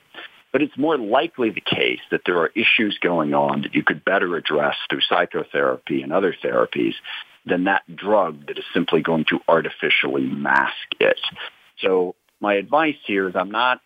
but 0.52 0.62
it's 0.62 0.76
more 0.76 0.98
likely 0.98 1.50
the 1.50 1.60
case 1.60 2.00
that 2.10 2.22
there 2.26 2.38
are 2.38 2.50
issues 2.54 2.98
going 3.00 3.34
on 3.34 3.62
that 3.62 3.74
you 3.74 3.82
could 3.82 4.04
better 4.04 4.36
address 4.36 4.76
through 4.88 5.00
psychotherapy 5.02 6.02
and 6.02 6.12
other 6.12 6.34
therapies 6.44 6.94
than 7.46 7.64
that 7.64 7.82
drug 7.94 8.46
that 8.46 8.58
is 8.58 8.64
simply 8.72 9.00
going 9.00 9.24
to 9.26 9.40
artificially 9.48 10.26
mask 10.26 10.74
it. 11.00 11.20
So 11.80 12.14
my 12.40 12.54
advice 12.54 12.96
here 13.06 13.28
is 13.28 13.36
I'm 13.36 13.50
not, 13.50 13.80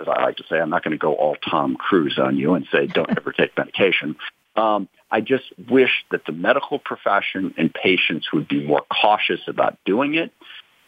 as 0.00 0.08
I 0.08 0.22
like 0.22 0.36
to 0.36 0.44
say, 0.48 0.60
I'm 0.60 0.70
not 0.70 0.84
going 0.84 0.92
to 0.92 0.98
go 0.98 1.14
all 1.14 1.36
Tom 1.36 1.76
Cruise 1.76 2.18
on 2.18 2.36
you 2.36 2.54
and 2.54 2.66
say 2.70 2.86
don't 2.86 3.10
ever 3.10 3.32
take 3.32 3.56
medication. 3.56 4.16
Um, 4.54 4.90
I 5.10 5.22
just 5.22 5.44
wish 5.70 6.04
that 6.10 6.26
the 6.26 6.32
medical 6.32 6.78
profession 6.78 7.54
and 7.56 7.72
patients 7.72 8.34
would 8.34 8.48
be 8.48 8.62
more 8.62 8.82
cautious 8.90 9.40
about 9.46 9.78
doing 9.86 10.14
it. 10.14 10.30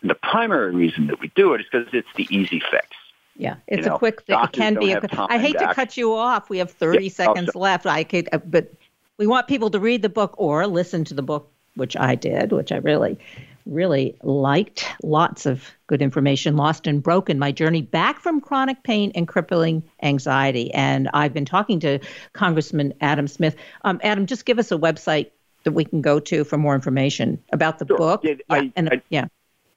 And 0.02 0.10
the 0.10 0.14
primary 0.14 0.74
reason 0.74 1.06
that 1.06 1.18
we 1.18 1.32
do 1.34 1.54
it 1.54 1.62
is 1.62 1.66
because 1.72 1.88
it's 1.94 2.08
the 2.14 2.26
easy 2.30 2.60
fix. 2.70 2.88
Yeah, 3.36 3.56
it's 3.66 3.84
you 3.84 3.88
know, 3.88 3.96
a 3.96 3.98
quick 3.98 4.22
thing. 4.22 4.38
It 4.38 4.52
can 4.52 4.78
be. 4.78 4.92
A, 4.92 5.00
I 5.12 5.38
hate 5.38 5.58
to, 5.58 5.66
to 5.66 5.74
cut 5.74 5.96
you 5.96 6.14
off. 6.14 6.50
We 6.50 6.58
have 6.58 6.70
30 6.70 7.04
yeah, 7.04 7.10
seconds 7.10 7.50
oh, 7.54 7.58
left. 7.58 7.86
I 7.86 8.04
could, 8.04 8.28
uh, 8.32 8.38
but 8.38 8.72
we 9.18 9.26
want 9.26 9.48
people 9.48 9.70
to 9.70 9.80
read 9.80 10.02
the 10.02 10.08
book 10.08 10.34
or 10.36 10.66
listen 10.66 11.04
to 11.04 11.14
the 11.14 11.22
book, 11.22 11.50
which 11.76 11.96
I 11.96 12.14
did, 12.14 12.52
which 12.52 12.72
I 12.72 12.76
really 12.76 13.18
really 13.66 14.16
liked. 14.22 14.86
Lots 15.02 15.46
of 15.46 15.70
good 15.86 16.02
information. 16.02 16.56
Lost 16.56 16.86
and 16.86 17.02
Broken, 17.02 17.38
my 17.38 17.52
journey 17.52 17.82
back 17.82 18.20
from 18.20 18.40
chronic 18.40 18.82
pain 18.82 19.12
and 19.14 19.26
crippling 19.26 19.82
anxiety. 20.02 20.72
And 20.74 21.08
I've 21.14 21.32
been 21.32 21.44
talking 21.44 21.80
to 21.80 21.98
Congressman 22.32 22.94
Adam 23.00 23.28
Smith. 23.28 23.56
Um, 23.82 24.00
Adam, 24.02 24.26
just 24.26 24.44
give 24.44 24.58
us 24.58 24.70
a 24.70 24.76
website 24.76 25.30
that 25.64 25.72
we 25.72 25.84
can 25.84 26.02
go 26.02 26.20
to 26.20 26.44
for 26.44 26.58
more 26.58 26.74
information 26.74 27.42
about 27.52 27.78
the 27.78 27.86
sure. 27.86 27.96
book. 27.96 28.20
Yeah, 28.22 28.32
yeah, 28.32 28.38
I, 28.50 28.72
and, 28.76 28.90
I, 28.90 29.02
yeah. 29.08 29.26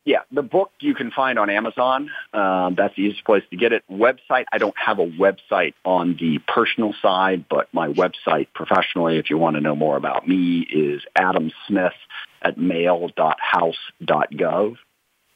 Yeah, 0.08 0.22
the 0.32 0.42
book 0.42 0.72
you 0.80 0.96
can 0.96 1.12
find 1.12 1.38
on 1.38 1.50
Amazon. 1.50 2.10
Um, 2.32 2.76
that's 2.78 2.96
the 2.96 3.02
easiest 3.02 3.26
place 3.26 3.44
to 3.52 3.58
get 3.58 3.74
it. 3.74 3.84
Website, 3.92 4.46
I 4.54 4.58
don't 4.58 4.78
have 4.78 5.00
a 5.00 5.06
website 5.06 5.74
on 5.84 6.16
the 6.18 6.40
personal 6.48 6.94
side, 7.02 7.44
but 7.50 7.68
my 7.74 7.90
website 7.90 8.48
professionally, 8.56 9.18
if 9.18 9.30
you 9.30 9.38
want 9.38 9.58
to 9.58 9.62
know 9.62 9.76
more 9.76 9.98
about 9.98 10.26
me, 10.26 10.62
is 10.62 11.02
Adam 11.14 11.52
Smith 11.68 11.92
at 12.42 12.58
mail.house.gov. 12.58 14.78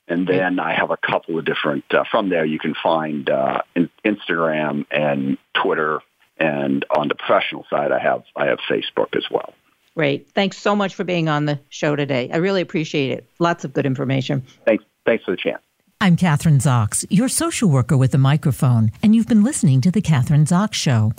And 0.07 0.25
then 0.25 0.57
I 0.57 0.73
have 0.73 0.91
a 0.91 0.97
couple 0.97 1.37
of 1.37 1.43
different, 1.43 1.83
uh, 1.93 2.05
from 2.09 2.29
there 2.29 2.45
you 2.45 2.57
can 2.57 2.73
find 2.81 3.29
uh, 3.29 3.63
in 3.75 3.89
Instagram 4.05 4.85
and 4.89 5.37
Twitter. 5.53 5.99
And 6.37 6.85
on 6.89 7.09
the 7.09 7.15
professional 7.15 7.65
side, 7.69 7.91
I 7.91 7.99
have, 7.99 8.23
I 8.37 8.45
have 8.45 8.59
Facebook 8.69 9.17
as 9.17 9.25
well. 9.29 9.53
Great. 9.95 10.31
Thanks 10.31 10.57
so 10.57 10.75
much 10.75 10.95
for 10.95 11.03
being 11.03 11.27
on 11.27 11.45
the 11.45 11.59
show 11.69 11.95
today. 11.95 12.29
I 12.31 12.37
really 12.37 12.61
appreciate 12.61 13.11
it. 13.11 13.29
Lots 13.39 13.65
of 13.65 13.73
good 13.73 13.85
information. 13.85 14.43
Thanks. 14.65 14.83
Thanks 15.05 15.23
for 15.23 15.31
the 15.31 15.37
chance. 15.37 15.61
I'm 15.99 16.15
Kathryn 16.17 16.59
Zox, 16.59 17.05
your 17.09 17.27
social 17.27 17.69
worker 17.69 17.95
with 17.95 18.15
a 18.15 18.17
microphone, 18.17 18.91
and 19.03 19.13
you've 19.13 19.27
been 19.27 19.43
listening 19.43 19.81
to 19.81 19.91
The 19.91 20.01
Kathryn 20.01 20.47
Zox 20.47 20.73
Show. 20.73 21.11